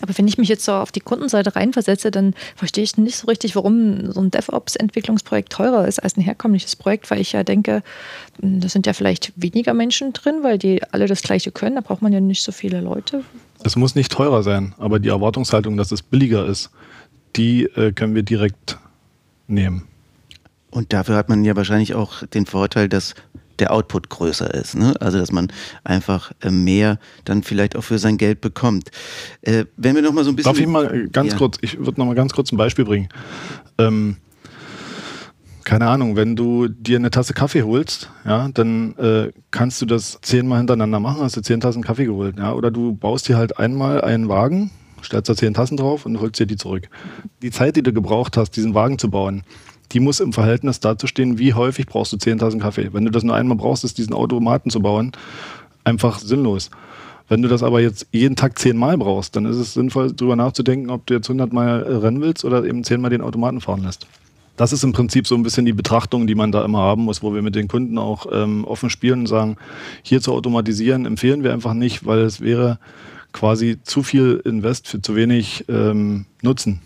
[0.00, 3.26] Aber wenn ich mich jetzt so auf die Kundenseite reinversetze, dann verstehe ich nicht so
[3.26, 7.82] richtig, warum so ein DevOps-Entwicklungsprojekt teurer ist als ein herkömmliches Projekt, weil ich ja denke,
[8.40, 11.76] hm, da sind ja vielleicht weniger Menschen drin, weil die alle das Gleiche können.
[11.76, 13.24] Da braucht man ja nicht so viele Leute.
[13.62, 16.70] Es muss nicht teurer sein, aber die Erwartungshaltung, dass es billiger ist,
[17.36, 18.78] die äh, können wir direkt
[19.46, 19.88] nehmen.
[20.70, 23.14] Und dafür hat man ja wahrscheinlich auch den Vorteil, dass
[23.58, 24.74] der Output größer ist.
[24.74, 24.94] Ne?
[25.00, 25.48] Also dass man
[25.82, 28.90] einfach äh, mehr dann vielleicht auch für sein Geld bekommt.
[29.42, 30.52] Äh, wenn wir noch mal so ein bisschen.
[30.52, 31.38] Darf ich mal ganz ja.
[31.38, 33.08] kurz, ich würde noch mal ganz kurz ein Beispiel bringen.
[33.78, 34.16] Ähm,
[35.64, 40.18] keine Ahnung, wenn du dir eine Tasse Kaffee holst, ja, dann äh, kannst du das
[40.20, 43.58] zehnmal hintereinander machen, hast du zehn Tassen Kaffee geholt, ja, oder du baust dir halt
[43.58, 44.70] einmal einen Wagen,
[45.02, 46.88] stellst da zehn Tassen drauf und holst dir die zurück.
[47.42, 49.42] Die Zeit, die du gebraucht hast, diesen Wagen zu bauen,
[49.92, 52.90] die muss im Verhältnis dazu stehen, wie häufig brauchst du 10.000 Kaffee.
[52.92, 55.12] Wenn du das nur einmal brauchst, ist diesen Automaten zu bauen
[55.84, 56.70] einfach sinnlos.
[57.28, 60.90] Wenn du das aber jetzt jeden Tag zehnmal brauchst, dann ist es sinnvoll, darüber nachzudenken,
[60.90, 64.06] ob du jetzt 100 Mal äh, rennen willst oder eben zehnmal den Automaten fahren lässt.
[64.56, 67.22] Das ist im Prinzip so ein bisschen die Betrachtung, die man da immer haben muss,
[67.22, 69.56] wo wir mit den Kunden auch ähm, offen spielen und sagen,
[70.02, 72.78] hier zu automatisieren empfehlen wir einfach nicht, weil es wäre
[73.32, 76.80] quasi zu viel Invest für zu wenig ähm, Nutzen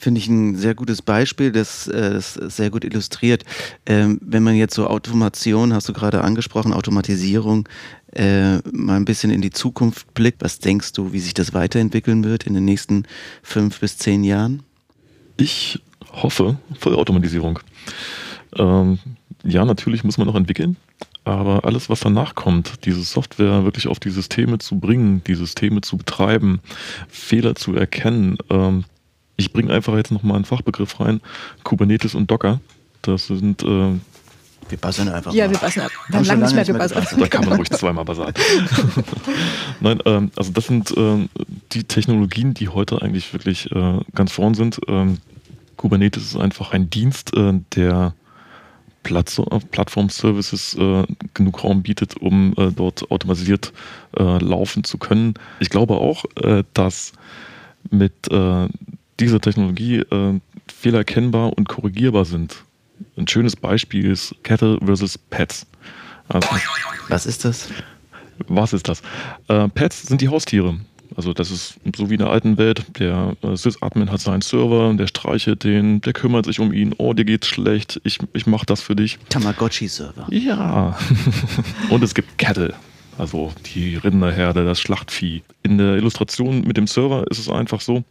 [0.00, 3.44] finde ich ein sehr gutes Beispiel, das, äh, das sehr gut illustriert.
[3.86, 7.68] Ähm, wenn man jetzt so Automation, hast du gerade angesprochen, Automatisierung,
[8.12, 12.24] äh, mal ein bisschen in die Zukunft blickt, was denkst du, wie sich das weiterentwickeln
[12.24, 13.04] wird in den nächsten
[13.42, 14.62] fünf bis zehn Jahren?
[15.36, 15.80] Ich
[16.12, 17.60] hoffe, Vollautomatisierung.
[18.56, 18.98] Ähm,
[19.44, 20.76] ja, natürlich muss man noch entwickeln,
[21.24, 25.82] aber alles, was danach kommt, diese Software wirklich auf die Systeme zu bringen, die Systeme
[25.82, 26.60] zu betreiben,
[27.08, 28.84] Fehler zu erkennen, ähm,
[29.40, 31.20] ich bringe einfach jetzt nochmal einen Fachbegriff rein.
[31.64, 32.60] Kubernetes und Docker.
[33.02, 33.62] Das sind.
[33.62, 33.94] Äh,
[34.68, 35.32] wir buzzern einfach.
[35.32, 35.54] Ja, mal.
[35.54, 35.92] wir buzzern ab.
[36.08, 37.16] Wir haben lange nicht mehr gebuzzert.
[37.18, 38.32] Da kann man ruhig zweimal buzzern.
[39.80, 41.28] Nein, ähm, also das sind ähm,
[41.72, 44.78] die Technologien, die heute eigentlich wirklich äh, ganz vorn sind.
[44.86, 45.18] Ähm,
[45.76, 48.14] Kubernetes ist einfach ein Dienst, äh, der
[49.02, 53.72] Plattform-Services äh, genug Raum bietet, um äh, dort automatisiert
[54.16, 55.34] äh, laufen zu können.
[55.58, 57.12] Ich glaube auch, äh, dass
[57.90, 58.28] mit
[59.20, 62.64] äh, diese Technologie äh, fehlerkennbar und korrigierbar sind.
[63.16, 65.66] Ein schönes Beispiel ist Cattle versus Pets.
[66.28, 66.48] Also,
[67.08, 67.68] was ist das?
[68.48, 69.02] Was ist das?
[69.48, 70.76] Äh, Pets sind die Haustiere.
[71.16, 72.98] Also das ist so wie in der alten Welt.
[72.98, 76.94] Der äh, Sysadmin hat seinen Server, der streichelt den, der kümmert sich um ihn.
[76.98, 79.18] Oh, dir geht's schlecht, ich, ich mach das für dich.
[79.28, 80.26] Tamagotchi-Server.
[80.30, 80.96] Ja.
[81.90, 82.74] und es gibt Cattle.
[83.18, 85.42] Also die Rinderherde, das Schlachtvieh.
[85.62, 88.04] In der Illustration mit dem Server ist es einfach so,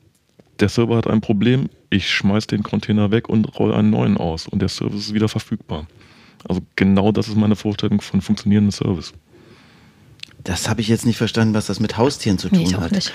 [0.60, 4.48] der Server hat ein Problem, ich schmeiß den Container weg und roll einen neuen aus
[4.48, 5.88] und der Service ist wieder verfügbar.
[6.48, 9.14] Also genau das ist meine Vorstellung von funktionierendem Service.
[10.44, 12.82] Das habe ich jetzt nicht verstanden, was das mit Haustieren zu tun Nee, ich auch
[12.82, 12.92] hat.
[12.94, 13.12] nicht.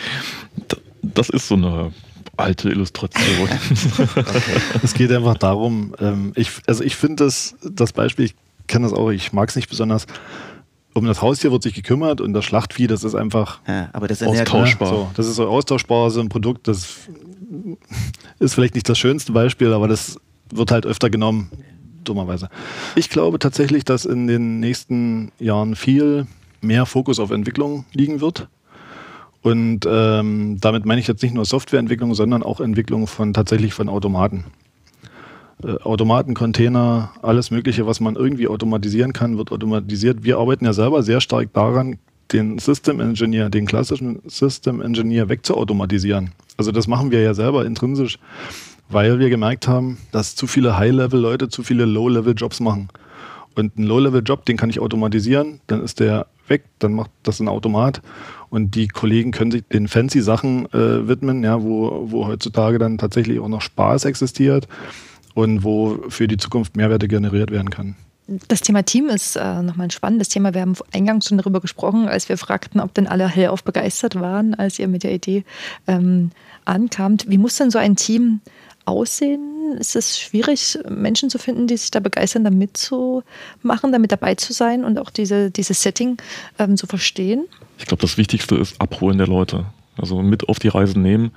[1.03, 1.93] Das ist so eine
[2.37, 3.49] alte Illustration.
[4.83, 8.35] Es geht einfach darum, ähm, ich, also ich finde das, das Beispiel, ich
[8.67, 10.07] kenne das auch, ich mag es nicht besonders.
[10.95, 14.23] Um das Haustier wird sich gekümmert und das Schlachtvieh, das ist einfach Ja, aber das
[14.23, 14.89] ernährt Austauschbar.
[14.89, 17.09] So, das ist so austauschbar, so ein Produkt, das
[18.39, 20.19] ist vielleicht nicht das schönste Beispiel, aber das
[20.51, 21.51] wird halt öfter genommen,
[22.05, 22.49] dummerweise.
[22.95, 26.27] Ich glaube tatsächlich, dass in den nächsten Jahren viel
[26.61, 28.49] mehr Fokus auf Entwicklung liegen wird.
[29.43, 33.91] Und ähm, damit meine ich jetzt nicht nur Softwareentwicklung, sondern auch Entwicklung von tatsächlich von
[33.91, 34.45] Automaten.
[35.65, 40.23] Äh, Automaten, Container, alles Mögliche, was man irgendwie automatisieren kann, wird automatisiert.
[40.23, 41.99] Wir arbeiten ja selber sehr stark daran,
[42.33, 46.33] den System Engineer, den klassischen System Engineer wegzuautomatisieren.
[46.57, 48.19] Also das machen wir ja selber intrinsisch,
[48.89, 52.89] weil wir gemerkt haben, dass zu viele High-Level-Leute zu viele Low-Level-Jobs machen.
[53.55, 57.49] Und ein Low-Level-Job, den kann ich automatisieren, dann ist der weg, dann macht das ein
[57.49, 58.03] Automat
[58.51, 62.99] und die Kollegen können sich den fancy Sachen äh, widmen, ja, wo, wo heutzutage dann
[62.99, 64.69] tatsächlich auch noch Spaß existiert
[65.35, 67.97] und wo für die Zukunft Mehrwerte generiert werden kann.
[68.49, 70.55] Das Thema Team ist äh, nochmal ein spannendes Thema.
[70.55, 74.55] Wir haben eingangs schon darüber gesprochen, als wir fragten, ob denn alle hellauf begeistert waren,
[74.55, 75.45] als ihr mit der Idee
[75.87, 76.31] ähm,
[76.65, 77.29] ankamt.
[77.29, 78.41] Wie muss denn so ein Team
[78.87, 79.77] aussehen?
[79.79, 84.55] Ist es schwierig, Menschen zu finden, die sich da begeistern, da mitzumachen, damit dabei zu
[84.55, 86.17] sein und auch diese, dieses Setting
[86.59, 87.45] ähm, zu verstehen?
[87.79, 89.67] Ich glaube, das Wichtigste ist Abholen der Leute.
[89.97, 91.33] Also mit auf die Reise nehmen.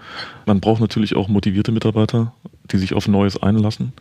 [0.46, 2.34] Man braucht natürlich auch motivierte Mitarbeiter,
[2.72, 3.94] die sich auf Neues einlassen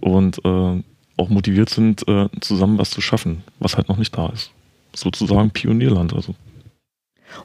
[0.00, 0.82] und äh,
[1.16, 4.50] auch motiviert sind, äh, zusammen was zu schaffen, was halt noch nicht da ist.
[4.94, 6.14] Sozusagen Pionierland.
[6.14, 6.34] Also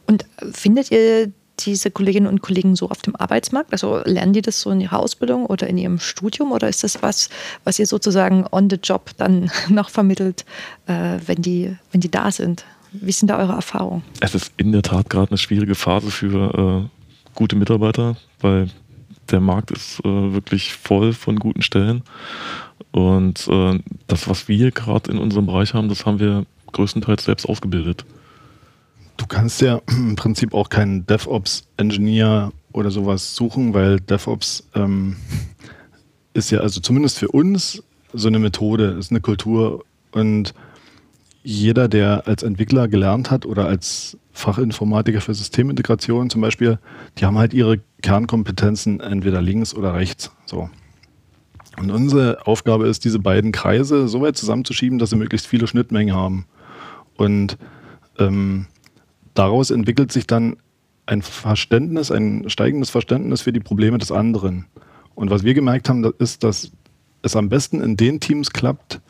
[0.06, 3.72] Und findet ihr diese Kolleginnen und Kollegen so auf dem Arbeitsmarkt?
[3.72, 7.02] Also lernen die das so in ihrer Ausbildung oder in ihrem Studium oder ist das
[7.02, 7.30] was,
[7.64, 10.46] was ihr sozusagen on the job dann noch vermittelt,
[10.88, 12.66] äh, wenn, die, wenn die da sind?
[12.94, 14.04] Wie sind da eure Erfahrungen?
[14.20, 16.90] es ist in der Tat gerade eine schwierige Phase für äh,
[17.34, 18.70] gute Mitarbeiter, weil
[19.32, 22.04] der Markt ist äh, wirklich voll von guten Stellen.
[22.92, 27.48] Und äh, das, was wir gerade in unserem Bereich haben, das haben wir größtenteils selbst
[27.48, 28.06] ausgebildet.
[29.18, 35.16] Du kannst ja im Prinzip auch keinen DevOps-Engineer oder sowas suchen, weil DevOps ähm,
[36.34, 37.82] ist ja also zumindest für uns
[38.14, 40.54] so eine Methode, ist eine Kultur und
[41.44, 46.80] jeder, der als Entwickler gelernt hat oder als Fachinformatiker für Systemintegration zum Beispiel,
[47.18, 50.32] die haben halt ihre Kernkompetenzen entweder links oder rechts.
[50.46, 50.70] So.
[51.78, 56.16] Und unsere Aufgabe ist, diese beiden Kreise so weit zusammenzuschieben, dass sie möglichst viele Schnittmengen
[56.16, 56.46] haben.
[57.16, 57.58] Und
[58.20, 58.68] ähm,
[59.34, 60.58] daraus entwickelt sich dann
[61.06, 64.66] ein Verständnis, ein steigendes Verständnis für die Probleme des anderen.
[65.16, 66.72] Und was wir gemerkt haben, ist, dass
[67.22, 69.02] es am besten in den Teams klappt,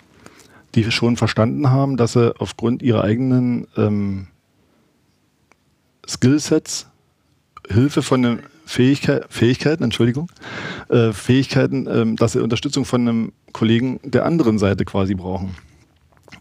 [0.76, 4.28] die schon verstanden haben, dass sie aufgrund ihrer eigenen ähm,
[6.08, 6.88] Skillsets
[7.70, 10.30] Hilfe von den Fähigkeit, Fähigkeiten, Entschuldigung,
[10.90, 15.56] äh, Fähigkeiten, ähm, dass sie Unterstützung von einem Kollegen der anderen Seite quasi brauchen.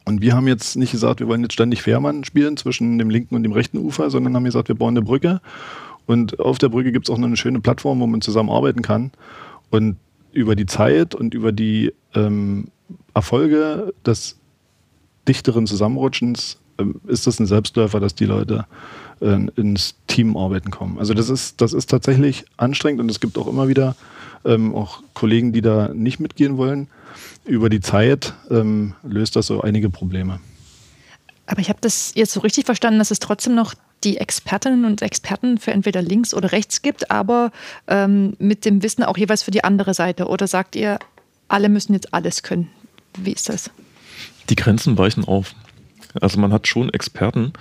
[0.04, 3.34] Und wir haben jetzt nicht gesagt, wir wollen jetzt ständig Fährmann spielen zwischen dem linken
[3.34, 5.40] und dem rechten Ufer, sondern haben gesagt, wir bauen eine Brücke.
[6.06, 9.12] Und auf der Brücke gibt es auch noch eine schöne Plattform, wo man zusammenarbeiten kann.
[9.70, 9.96] Und
[10.32, 12.68] über die Zeit und über die ähm,
[13.14, 14.38] Erfolge des
[15.28, 18.66] dichteren Zusammenrutschens ähm, ist das ein Selbstläufer, dass die Leute
[19.20, 20.98] äh, ins Teamarbeiten kommen.
[20.98, 23.96] Also das ist, das ist tatsächlich anstrengend und es gibt auch immer wieder
[24.44, 26.88] ähm, auch Kollegen, die da nicht mitgehen wollen.
[27.44, 30.40] Über die Zeit ähm, löst das so einige Probleme.
[31.46, 33.74] Aber ich habe das jetzt so richtig verstanden, dass es trotzdem noch
[34.04, 37.52] die Expertinnen und Experten für entweder links oder rechts gibt, aber
[37.86, 40.26] ähm, mit dem Wissen auch jeweils für die andere Seite.
[40.26, 40.98] Oder sagt ihr,
[41.48, 42.68] alle müssen jetzt alles können?
[43.18, 43.70] Wie ist das?
[44.48, 45.54] Die Grenzen weichen auf.
[46.20, 47.52] Also man hat schon Experten,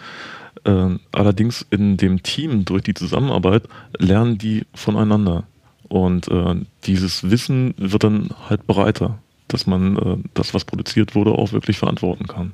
[0.64, 3.64] äh, allerdings in dem Team durch die Zusammenarbeit
[3.98, 5.44] lernen die voneinander.
[5.88, 11.32] Und äh, dieses Wissen wird dann halt breiter, dass man äh, das, was produziert wurde,
[11.32, 12.54] auch wirklich verantworten kann.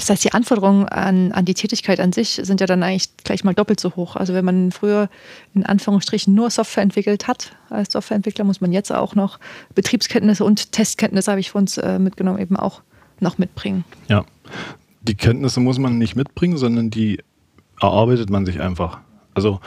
[0.00, 3.44] Das heißt, die Anforderungen an, an die Tätigkeit an sich sind ja dann eigentlich gleich
[3.44, 4.16] mal doppelt so hoch.
[4.16, 5.10] Also wenn man früher
[5.54, 9.38] in Anführungsstrichen nur Software entwickelt hat, als Softwareentwickler muss man jetzt auch noch
[9.74, 12.80] Betriebskenntnisse und Testkenntnisse, habe ich für uns äh, mitgenommen, eben auch
[13.20, 13.84] noch mitbringen.
[14.08, 14.24] Ja,
[15.02, 17.20] die Kenntnisse muss man nicht mitbringen, sondern die
[17.78, 19.00] erarbeitet man sich einfach.
[19.34, 19.60] Also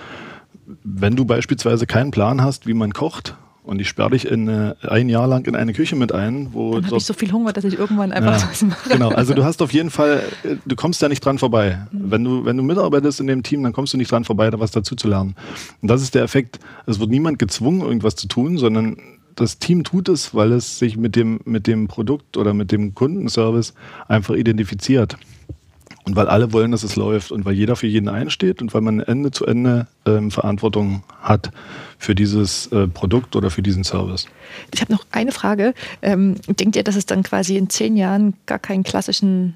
[0.83, 4.75] wenn du beispielsweise keinen Plan hast, wie man kocht und ich sperre dich in, äh,
[4.81, 7.53] ein Jahr lang in eine Küche mit ein, wo Dann habe ich so viel Hunger,
[7.53, 8.89] dass ich irgendwann einfach Ja, was mache.
[8.89, 11.87] Genau, also du hast auf jeden Fall, äh, du kommst da nicht dran vorbei.
[11.91, 14.59] Wenn du, wenn du mitarbeitest in dem Team, dann kommst du nicht dran vorbei, da
[14.59, 15.35] was dazu zu lernen.
[15.81, 16.59] Und das ist der Effekt.
[16.85, 18.97] Es wird niemand gezwungen, irgendwas zu tun, sondern
[19.35, 22.93] das Team tut es, weil es sich mit dem, mit dem Produkt oder mit dem
[22.93, 23.73] Kundenservice
[24.07, 25.17] einfach identifiziert.
[26.05, 28.81] Und weil alle wollen, dass es läuft und weil jeder für jeden einsteht und weil
[28.81, 31.51] man Ende zu Ende ähm, Verantwortung hat
[31.97, 34.27] für dieses äh, Produkt oder für diesen Service.
[34.73, 35.73] Ich habe noch eine Frage.
[36.01, 39.55] Ähm, denkt ihr, dass es dann quasi in zehn Jahren gar keinen klassischen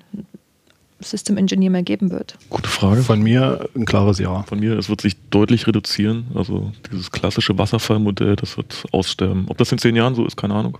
[0.99, 2.37] System Engineer mehr geben wird?
[2.49, 3.03] Gute Frage.
[3.03, 4.43] Von mir ein klares Ja.
[4.43, 6.27] Von mir, es wird sich deutlich reduzieren.
[6.33, 9.45] Also dieses klassische Wasserfallmodell, das wird aussterben.
[9.49, 10.77] Ob das in zehn Jahren so ist, keine Ahnung.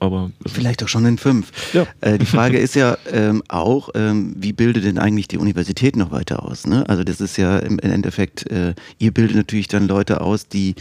[0.00, 1.52] Aber Vielleicht auch schon in fünf.
[1.72, 1.86] Ja.
[2.00, 6.10] Äh, die Frage ist ja ähm, auch, ähm, wie bildet denn eigentlich die Universität noch
[6.10, 6.66] weiter aus?
[6.66, 6.88] Ne?
[6.88, 10.74] Also das ist ja im, im Endeffekt, äh, ihr bildet natürlich dann Leute aus, die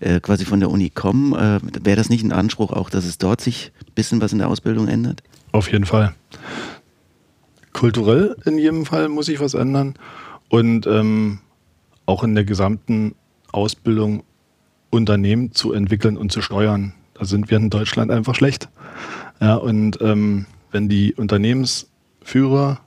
[0.00, 1.32] äh, quasi von der Uni kommen.
[1.34, 4.38] Äh, Wäre das nicht ein Anspruch auch, dass es dort sich ein bisschen was in
[4.38, 5.22] der Ausbildung ändert?
[5.52, 6.14] Auf jeden Fall.
[7.72, 9.94] Kulturell in jedem Fall muss sich was ändern
[10.48, 11.40] und ähm,
[12.06, 13.14] auch in der gesamten
[13.52, 14.24] Ausbildung
[14.90, 16.94] Unternehmen zu entwickeln und zu steuern.
[17.14, 18.68] Da sind wir in Deutschland einfach schlecht.
[19.40, 22.80] Ja, und ähm, wenn die Unternehmensführer,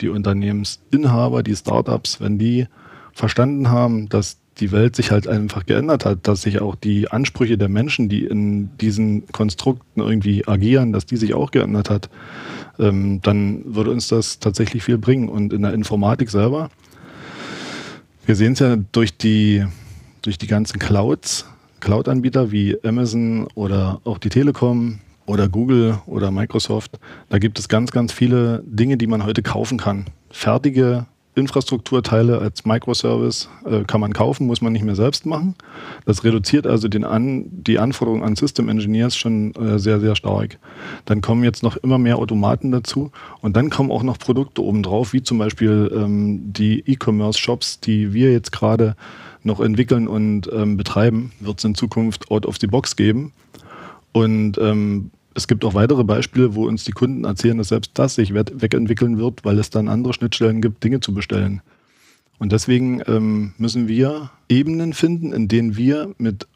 [0.00, 2.66] die Unternehmensinhaber, die Startups, wenn die
[3.12, 7.58] verstanden haben, dass die Welt sich halt einfach geändert hat, dass sich auch die Ansprüche
[7.58, 12.08] der Menschen, die in diesen Konstrukten irgendwie agieren, dass die sich auch geändert hat,
[12.78, 15.28] ähm, dann würde uns das tatsächlich viel bringen.
[15.28, 16.70] Und in der Informatik selber,
[18.26, 19.64] wir sehen es ja durch die,
[20.22, 21.46] durch die ganzen Clouds,
[21.80, 27.90] Cloud-Anbieter wie Amazon oder auch die Telekom oder Google oder Microsoft, da gibt es ganz,
[27.92, 30.06] ganz viele Dinge, die man heute kaufen kann.
[30.30, 31.06] Fertige
[31.36, 35.56] Infrastrukturteile als Microservice äh, kann man kaufen, muss man nicht mehr selbst machen.
[36.06, 40.58] Das reduziert also den an, die Anforderungen an System Engineers schon äh, sehr, sehr stark.
[41.06, 43.10] Dann kommen jetzt noch immer mehr Automaten dazu
[43.40, 48.30] und dann kommen auch noch Produkte obendrauf, wie zum Beispiel ähm, die E-Commerce-Shops, die wir
[48.30, 48.94] jetzt gerade
[49.44, 53.32] noch entwickeln und ähm, betreiben, wird es in Zukunft out of the box geben.
[54.12, 58.14] Und ähm, es gibt auch weitere Beispiele, wo uns die Kunden erzählen, dass selbst das
[58.14, 61.60] sich we- wegentwickeln wird, weil es dann andere Schnittstellen gibt, Dinge zu bestellen.
[62.38, 66.46] Und deswegen ähm, müssen wir Ebenen finden, in denen wir mit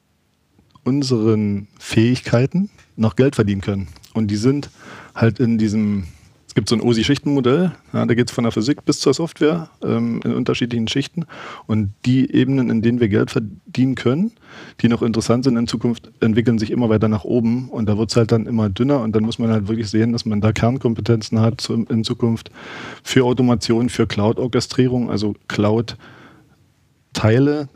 [0.85, 3.89] unseren Fähigkeiten noch Geld verdienen können.
[4.15, 4.71] Und die sind
[5.15, 6.05] halt in diesem,
[6.49, 9.69] es gibt so ein OSI-Schichtenmodell, ja, da geht es von der Physik bis zur Software
[9.85, 11.27] ähm, in unterschiedlichen Schichten.
[11.67, 14.33] Und die Ebenen, in denen wir Geld verdienen können,
[14.81, 17.69] die noch interessant sind in Zukunft, entwickeln sich immer weiter nach oben.
[17.69, 19.03] Und da wird es halt dann immer dünner.
[19.03, 22.51] Und dann muss man halt wirklich sehen, dass man da Kernkompetenzen hat in Zukunft
[23.03, 25.97] für Automation, für Cloud-Orchestrierung, also Cloud-
[27.15, 27.69] Teile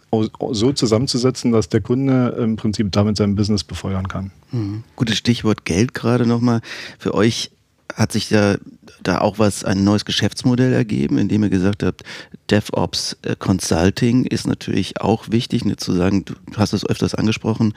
[0.52, 4.30] so zusammenzusetzen, dass der Kunde im Prinzip damit sein Business befeuern kann.
[4.52, 4.84] Mhm.
[4.94, 6.60] Gutes Stichwort Geld gerade nochmal.
[6.98, 7.50] Für euch
[7.94, 8.56] hat sich da,
[9.02, 12.02] da auch was, ein neues Geschäftsmodell ergeben, indem ihr gesagt habt,
[12.50, 17.74] DevOps äh, Consulting ist natürlich auch wichtig, ne, zu sagen, du hast es öfters angesprochen,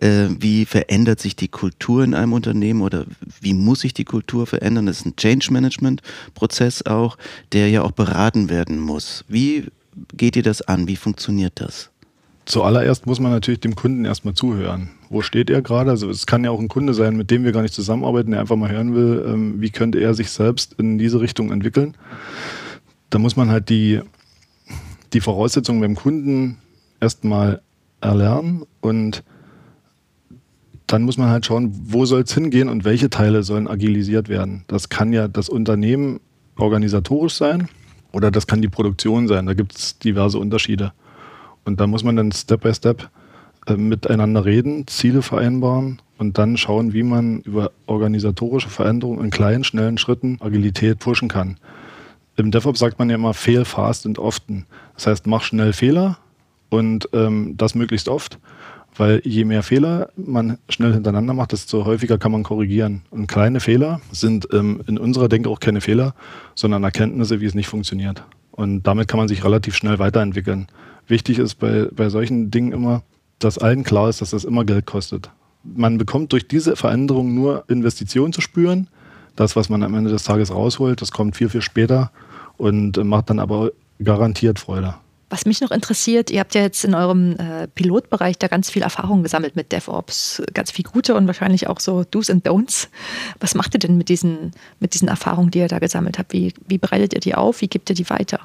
[0.00, 3.04] äh, wie verändert sich die Kultur in einem Unternehmen oder
[3.40, 4.86] wie muss sich die Kultur verändern?
[4.86, 6.02] Das ist ein Change Management
[6.34, 7.16] Prozess auch,
[7.52, 9.24] der ja auch beraten werden muss.
[9.28, 9.66] Wie
[10.16, 10.88] geht ihr das an?
[10.88, 11.90] Wie funktioniert das?
[12.48, 14.88] Zuallererst muss man natürlich dem Kunden erstmal zuhören.
[15.10, 15.90] Wo steht er gerade?
[15.90, 18.40] Also es kann ja auch ein Kunde sein, mit dem wir gar nicht zusammenarbeiten, der
[18.40, 21.94] einfach mal hören will, ähm, wie könnte er sich selbst in diese Richtung entwickeln.
[23.10, 24.00] Da muss man halt die,
[25.12, 26.56] die Voraussetzungen beim Kunden
[27.00, 27.60] erstmal
[28.00, 29.24] erlernen und
[30.86, 34.64] dann muss man halt schauen, wo soll es hingehen und welche Teile sollen agilisiert werden.
[34.68, 36.18] Das kann ja das Unternehmen
[36.56, 37.68] organisatorisch sein
[38.10, 39.44] oder das kann die Produktion sein.
[39.44, 40.94] Da gibt es diverse Unterschiede.
[41.68, 43.10] Und da muss man dann Step by Step
[43.66, 49.64] äh, miteinander reden, Ziele vereinbaren und dann schauen, wie man über organisatorische Veränderungen in kleinen,
[49.64, 51.58] schnellen Schritten Agilität pushen kann.
[52.36, 54.64] Im DevOps sagt man ja immer, fail fast and often.
[54.94, 56.16] Das heißt, mach schnell Fehler
[56.70, 58.38] und ähm, das möglichst oft,
[58.96, 63.02] weil je mehr Fehler man schnell hintereinander macht, desto häufiger kann man korrigieren.
[63.10, 66.14] Und kleine Fehler sind ähm, in unserer Denke auch keine Fehler,
[66.54, 68.22] sondern Erkenntnisse, wie es nicht funktioniert.
[68.52, 70.66] Und damit kann man sich relativ schnell weiterentwickeln.
[71.08, 73.02] Wichtig ist bei, bei solchen Dingen immer,
[73.38, 75.30] dass allen klar ist, dass das immer Geld kostet.
[75.64, 78.88] Man bekommt durch diese Veränderung nur Investitionen zu spüren.
[79.34, 82.10] Das, was man am Ende des Tages rausholt, das kommt viel, viel später
[82.56, 83.70] und äh, macht dann aber
[84.02, 84.94] garantiert Freude.
[85.30, 88.82] Was mich noch interessiert, ihr habt ja jetzt in eurem äh, Pilotbereich da ganz viel
[88.82, 92.88] Erfahrung gesammelt mit DevOps, ganz viel gute und wahrscheinlich auch so Do's and Don'ts.
[93.38, 96.32] Was macht ihr denn mit diesen, mit diesen Erfahrungen, die ihr da gesammelt habt?
[96.32, 97.60] Wie, wie bereitet ihr die auf?
[97.60, 98.40] Wie gebt ihr die weiter?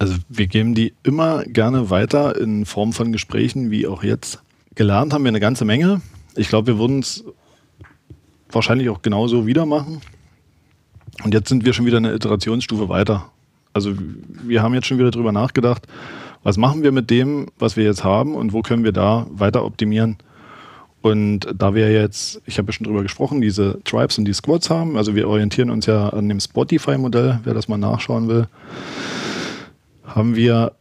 [0.00, 4.42] Also wir geben die immer gerne weiter in Form von Gesprächen, wie auch jetzt.
[4.74, 6.00] Gelernt haben wir eine ganze Menge
[6.36, 7.22] Ich glaube, wir würden es
[8.50, 10.00] wahrscheinlich auch genauso wieder machen.
[11.22, 13.30] Und jetzt sind wir schon wieder eine Iterationsstufe weiter.
[13.74, 13.92] Also
[14.42, 15.86] wir haben jetzt schon wieder darüber nachgedacht,
[16.42, 19.66] was machen wir mit dem, was wir jetzt haben und wo können wir da weiter
[19.66, 20.16] optimieren.
[21.02, 24.70] Und da wir jetzt, ich habe ja schon drüber gesprochen, diese Tribes und die Squads
[24.70, 28.48] haben, also wir orientieren uns ja an dem Spotify-Modell, wer das mal nachschauen will,
[30.14, 30.72] haben wir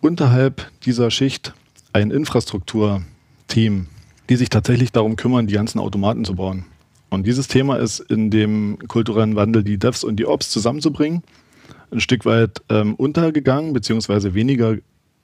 [0.00, 1.52] unterhalb dieser Schicht
[1.92, 3.86] ein Infrastrukturteam,
[4.28, 6.64] die sich tatsächlich darum kümmern, die ganzen Automaten zu bauen.
[7.10, 11.22] Und dieses Thema ist in dem kulturellen Wandel die Devs und die Ops zusammenzubringen,
[11.90, 14.76] ein Stück weit ähm, untergegangen, beziehungsweise weniger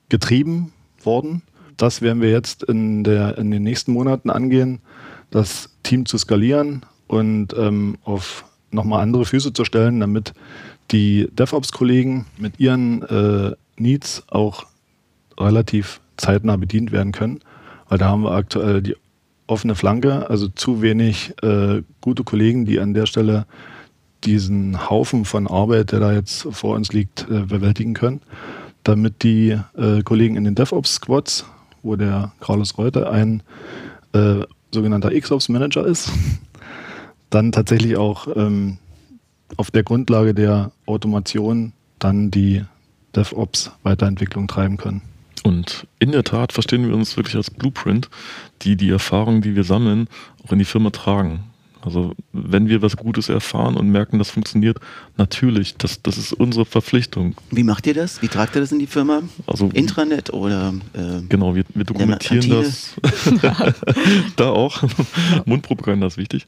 [0.09, 1.41] getrieben worden
[1.77, 4.79] das werden wir jetzt in, der, in den nächsten Monaten angehen,
[5.29, 10.33] das Team zu skalieren und ähm, auf nochmal andere Füße zu stellen, damit
[10.91, 14.65] die DevOps-Kollegen mit ihren äh, Needs auch
[15.39, 17.39] relativ zeitnah bedient werden können.
[17.89, 18.95] Weil da haben wir aktuell die
[19.45, 23.45] offene Flanke, also zu wenig äh, gute Kollegen, die an der Stelle
[24.23, 28.21] diesen Haufen von Arbeit, der da jetzt vor uns liegt, äh, bewältigen können,
[28.83, 31.45] damit die äh, Kollegen in den DevOps-Squads
[31.87, 33.41] wo der Carlos Reuter ein
[34.13, 36.11] äh, sogenannter XOps-Manager ist,
[37.29, 38.77] dann tatsächlich auch ähm,
[39.55, 42.63] auf der Grundlage der Automation dann die
[43.15, 45.01] DevOps-Weiterentwicklung treiben können.
[45.43, 48.09] Und in der Tat verstehen wir uns wirklich als Blueprint,
[48.63, 50.09] die die Erfahrungen, die wir sammeln,
[50.45, 51.39] auch in die Firma tragen.
[51.87, 54.77] Also wenn wir was Gutes erfahren und merken, das funktioniert,
[55.15, 57.33] natürlich, das, das ist unsere Verpflichtung.
[57.49, 58.21] Wie macht ihr das?
[58.21, 59.21] Wie tragt ihr das in die Firma?
[59.45, 60.73] Also Intranet oder?
[60.91, 62.93] Äh, genau, wir, wir dokumentieren das.
[64.35, 64.83] da auch.
[65.45, 66.45] Mundpropaganda ist wichtig.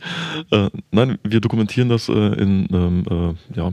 [0.52, 3.72] Äh, nein, wir dokumentieren das äh, in einem ähm, ja,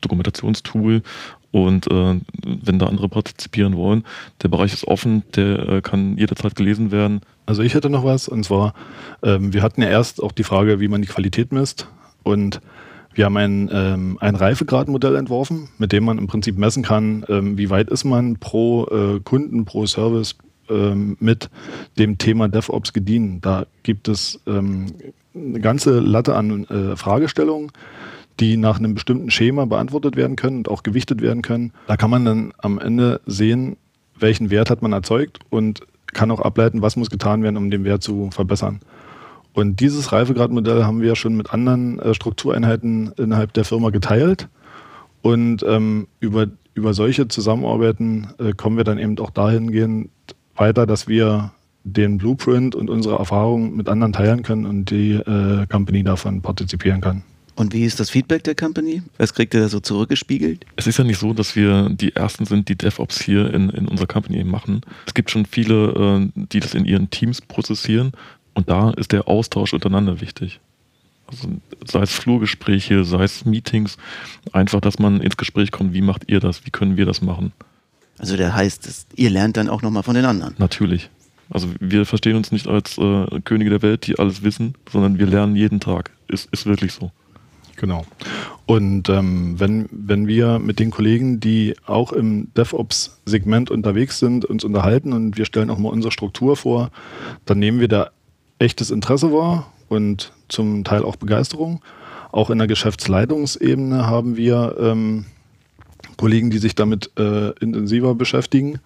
[0.00, 1.02] Dokumentationstool
[1.50, 4.04] und äh, wenn da andere partizipieren wollen,
[4.42, 7.20] der Bereich ist offen, der äh, kann jederzeit gelesen werden.
[7.46, 8.74] Also ich hätte noch was, und zwar,
[9.22, 11.88] ähm, wir hatten ja erst auch die Frage, wie man die Qualität misst.
[12.22, 12.60] Und
[13.14, 17.58] wir haben ein, ähm, ein Reifegradmodell entworfen, mit dem man im Prinzip messen kann, ähm,
[17.58, 20.36] wie weit ist man pro äh, Kunden, pro Service
[20.68, 21.50] ähm, mit
[21.98, 23.44] dem Thema DevOps gedient.
[23.44, 24.86] Da gibt es ähm,
[25.34, 27.70] eine ganze Latte an äh, Fragestellungen
[28.40, 31.72] die nach einem bestimmten Schema beantwortet werden können und auch gewichtet werden können.
[31.86, 33.76] Da kann man dann am Ende sehen,
[34.18, 35.80] welchen Wert hat man erzeugt und
[36.14, 38.80] kann auch ableiten, was muss getan werden, um den Wert zu verbessern.
[39.52, 44.48] Und dieses Reifegradmodell haben wir schon mit anderen äh, Struktureinheiten innerhalb der Firma geteilt.
[45.22, 50.10] Und ähm, über, über solche Zusammenarbeiten äh, kommen wir dann eben auch dahingehend
[50.56, 51.52] weiter, dass wir
[51.84, 57.00] den Blueprint und unsere Erfahrungen mit anderen teilen können und die äh, Company davon partizipieren
[57.00, 57.22] kann.
[57.56, 59.02] Und wie ist das Feedback der Company?
[59.16, 60.66] Was kriegt ihr da so zurückgespiegelt?
[60.76, 63.86] Es ist ja nicht so, dass wir die Ersten sind, die DevOps hier in, in
[63.86, 64.80] unserer Company machen.
[65.06, 68.12] Es gibt schon viele, äh, die das in ihren Teams prozessieren
[68.54, 70.60] und da ist der Austausch untereinander wichtig.
[71.26, 71.48] Also
[71.86, 73.96] sei es Flurgespräche, sei es Meetings,
[74.52, 77.52] einfach, dass man ins Gespräch kommt, wie macht ihr das, wie können wir das machen.
[78.18, 80.54] Also der heißt, ihr lernt dann auch nochmal von den anderen.
[80.58, 81.10] Natürlich.
[81.50, 85.26] Also wir verstehen uns nicht als äh, Könige der Welt, die alles wissen, sondern wir
[85.26, 86.10] lernen jeden Tag.
[86.28, 87.10] Ist, ist wirklich so.
[87.76, 88.04] Genau.
[88.66, 94.64] Und ähm, wenn, wenn wir mit den Kollegen, die auch im DevOps-Segment unterwegs sind, uns
[94.64, 96.90] unterhalten und wir stellen auch mal unsere Struktur vor,
[97.44, 98.10] dann nehmen wir da
[98.58, 101.82] echtes Interesse wahr und zum Teil auch Begeisterung.
[102.32, 105.26] Auch in der Geschäftsleitungsebene haben wir ähm,
[106.16, 108.80] Kollegen, die sich damit äh, intensiver beschäftigen.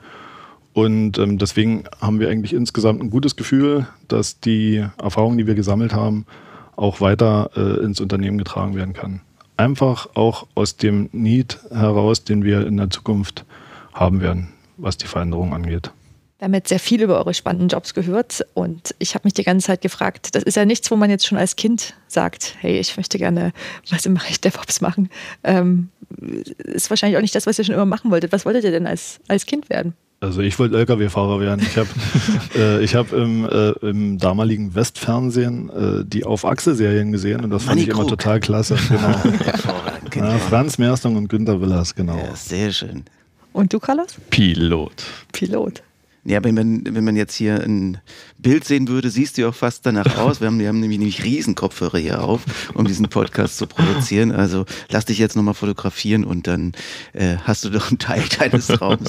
[0.72, 5.54] Und ähm, deswegen haben wir eigentlich insgesamt ein gutes Gefühl, dass die Erfahrungen, die wir
[5.54, 6.26] gesammelt haben,
[6.78, 9.20] auch weiter äh, ins Unternehmen getragen werden kann.
[9.56, 13.44] Einfach auch aus dem Need heraus, den wir in der Zukunft
[13.92, 15.90] haben werden, was die Veränderung angeht.
[16.38, 19.42] Wir haben jetzt sehr viel über eure spannenden Jobs gehört und ich habe mich die
[19.42, 22.78] ganze Zeit gefragt, das ist ja nichts, wo man jetzt schon als Kind sagt, hey,
[22.78, 23.52] ich möchte gerne
[23.90, 25.10] was im Bereich DevOps machen.
[25.42, 25.88] Ähm,
[26.58, 28.30] ist wahrscheinlich auch nicht das, was ihr schon immer machen wolltet.
[28.30, 29.94] Was wolltet ihr denn als, als Kind werden?
[30.20, 31.62] Also ich wollte LKW-Fahrer werden.
[31.62, 31.88] Ich habe
[32.82, 37.88] äh, hab im, äh, im damaligen Westfernsehen äh, die Auf-Achse-Serien gesehen und das fand ich
[37.88, 38.76] immer total klasse.
[40.10, 40.28] Genau.
[40.28, 42.16] ja, Franz Merstung und Günter Willers, genau.
[42.16, 43.04] Ja, sehr schön.
[43.52, 44.16] Und du, Carlos?
[44.30, 45.04] Pilot.
[45.32, 45.82] Pilot.
[46.28, 48.02] Ja, wenn man, wenn man jetzt hier ein
[48.36, 50.42] Bild sehen würde, siehst du auch fast danach aus.
[50.42, 52.42] Wir haben, wir haben nämlich, nämlich riesen Kopfhörer hier auf,
[52.74, 54.30] um diesen Podcast zu produzieren.
[54.30, 56.72] Also lass dich jetzt nochmal fotografieren und dann
[57.14, 59.08] äh, hast du doch einen Teil deines Traums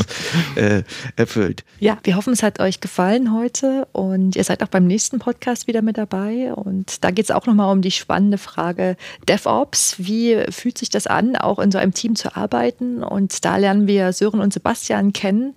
[0.55, 0.83] äh,
[1.17, 1.65] erfüllt.
[1.79, 5.67] Ja, wir hoffen, es hat euch gefallen heute und ihr seid auch beim nächsten Podcast
[5.67, 6.53] wieder mit dabei.
[6.53, 8.95] Und da geht es auch nochmal um die spannende Frage
[9.27, 9.95] DevOps.
[9.97, 13.03] Wie fühlt sich das an, auch in so einem Team zu arbeiten?
[13.03, 15.53] Und da lernen wir Sören und Sebastian kennen,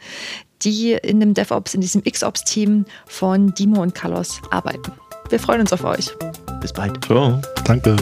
[0.65, 4.93] die in dem DevOps, in diesem XOps-Team von Dimo und Carlos arbeiten.
[5.29, 6.11] Wir freuen uns auf euch.
[6.61, 7.05] Bis bald.
[7.05, 7.41] Ciao.
[7.65, 7.97] Danke.